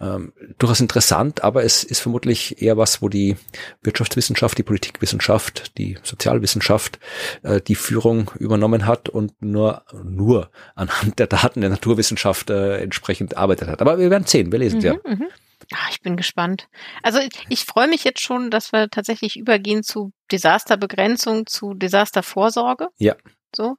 [0.00, 3.36] ähm, durchaus interessant, aber es ist vermutlich eher was, wo die
[3.82, 7.00] Wirtschaftswissenschaft, die Politikwissenschaft, die Sozialwissenschaft
[7.42, 13.36] äh, die Führung übernommen hat und nur nur anhand der Daten der Naturwissenschaft äh, entsprechend
[13.36, 13.80] arbeitet hat.
[13.82, 14.94] Aber wir werden sehen, wir lesen mhm, ja.
[15.74, 16.68] Ach, ich bin gespannt.
[17.02, 22.88] Also ich freue mich jetzt schon, dass wir tatsächlich übergehen zu Desasterbegrenzung, zu Desastervorsorge.
[22.96, 23.16] Ja.
[23.54, 23.76] So.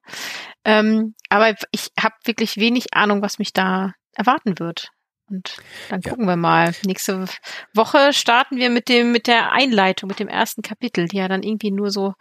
[0.65, 4.91] Ähm, aber ich habe wirklich wenig Ahnung, was mich da erwarten wird.
[5.29, 5.57] Und
[5.89, 6.31] dann gucken ja.
[6.31, 6.73] wir mal.
[6.85, 7.25] Nächste
[7.73, 11.43] Woche starten wir mit dem, mit der Einleitung, mit dem ersten Kapitel, die ja dann
[11.43, 12.13] irgendwie nur so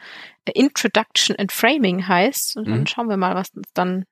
[0.46, 2.56] Introduction and Framing heißt.
[2.56, 2.86] Und dann mhm.
[2.86, 4.04] schauen wir mal, was uns dann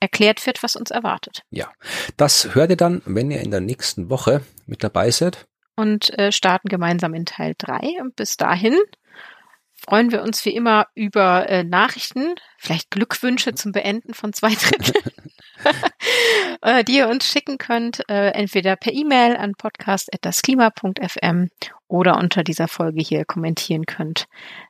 [0.00, 1.42] erklärt wird, was uns erwartet.
[1.50, 1.70] Ja,
[2.16, 5.46] das hört ihr dann, wenn ihr in der nächsten Woche mit dabei seid.
[5.76, 8.00] Und äh, starten gemeinsam in Teil 3.
[8.00, 8.76] Und bis dahin
[9.80, 15.02] freuen wir uns wie immer über äh, Nachrichten, vielleicht Glückwünsche zum Beenden von zwei Dritteln,
[16.62, 21.48] äh, die ihr uns schicken könnt, äh, entweder per E-Mail an podcast.dasklima.fm
[21.88, 24.26] oder unter dieser Folge hier kommentieren könnt,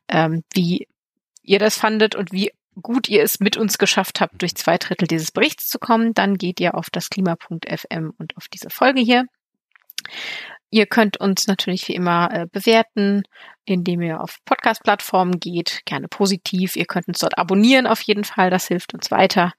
[0.09, 0.87] ähm, wie
[1.43, 5.07] ihr das fandet und wie gut ihr es mit uns geschafft habt, durch zwei Drittel
[5.07, 9.25] dieses Berichts zu kommen, dann geht ihr auf das Klima.fm und auf diese Folge hier.
[10.71, 13.25] Ihr könnt uns natürlich wie immer äh, bewerten,
[13.65, 16.77] indem ihr auf Podcast-Plattformen geht, gerne positiv.
[16.77, 19.53] Ihr könnt uns dort abonnieren auf jeden Fall, das hilft uns weiter.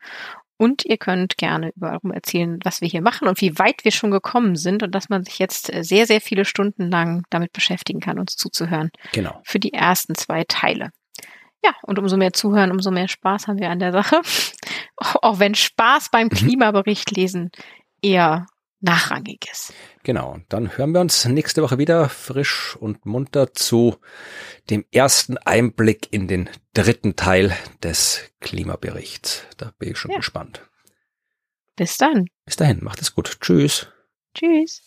[0.55, 3.91] Und ihr könnt gerne überall rum erzählen, was wir hier machen und wie weit wir
[3.91, 7.51] schon gekommen sind und dass man sich jetzt äh, sehr, sehr viele Stunden lang damit
[7.51, 8.91] beschäftigen kann, uns zuzuhören.
[9.11, 9.41] Genau.
[9.43, 10.91] Für die ersten zwei Teile.
[11.63, 14.21] Ja, und umso mehr zuhören, umso mehr Spaß haben wir an der Sache.
[14.95, 16.31] Auch wenn Spaß beim mhm.
[16.31, 17.51] Klimabericht lesen
[18.01, 18.47] eher
[18.79, 19.73] nachrangig ist.
[20.03, 20.39] Genau.
[20.49, 23.97] Dann hören wir uns nächste Woche wieder frisch und munter zu
[24.69, 29.45] dem ersten Einblick in den dritten Teil des Klimaberichts.
[29.57, 30.17] Da bin ich schon ja.
[30.17, 30.67] gespannt.
[31.75, 32.25] Bis dann.
[32.45, 32.83] Bis dahin.
[32.83, 33.39] Macht es gut.
[33.39, 33.87] Tschüss.
[34.33, 34.81] Tschüss.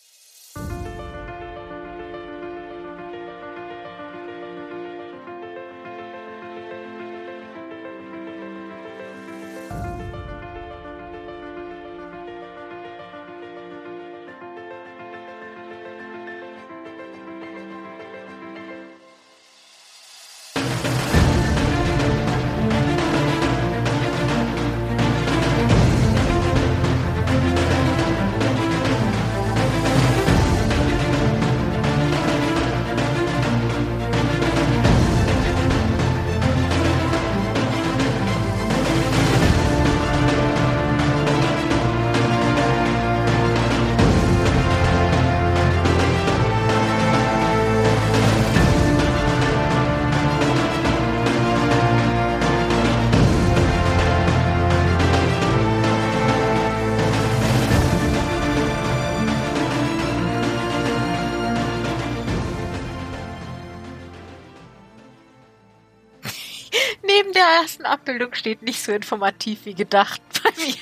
[68.04, 70.74] Abbildung steht nicht so informativ wie gedacht bei mir.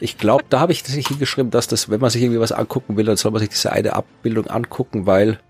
[0.00, 2.96] Ich glaube, da habe ich tatsächlich hingeschrieben, dass das, wenn man sich irgendwie was angucken
[2.96, 5.40] will, dann soll man sich diese eine Abbildung angucken, weil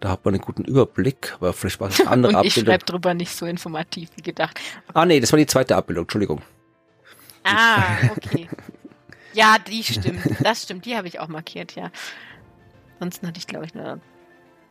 [0.00, 2.74] da hat man einen guten Überblick, aber vielleicht war es eine andere Und ich Abbildung.
[2.74, 4.58] Ich schreibe drüber nicht so informativ wie gedacht.
[4.94, 6.42] Ah nee, das war die zweite Abbildung, Entschuldigung.
[7.44, 8.48] Ah, okay.
[9.32, 10.22] ja, die stimmt.
[10.42, 11.90] Das stimmt, die habe ich auch markiert, ja.
[12.98, 14.00] Ansonsten hatte ich, glaube ich, eine.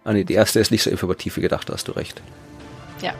[0.03, 2.21] Ah nee, die erste ist nicht so informativ wie gedacht, da hast du recht.
[3.01, 3.13] Ja.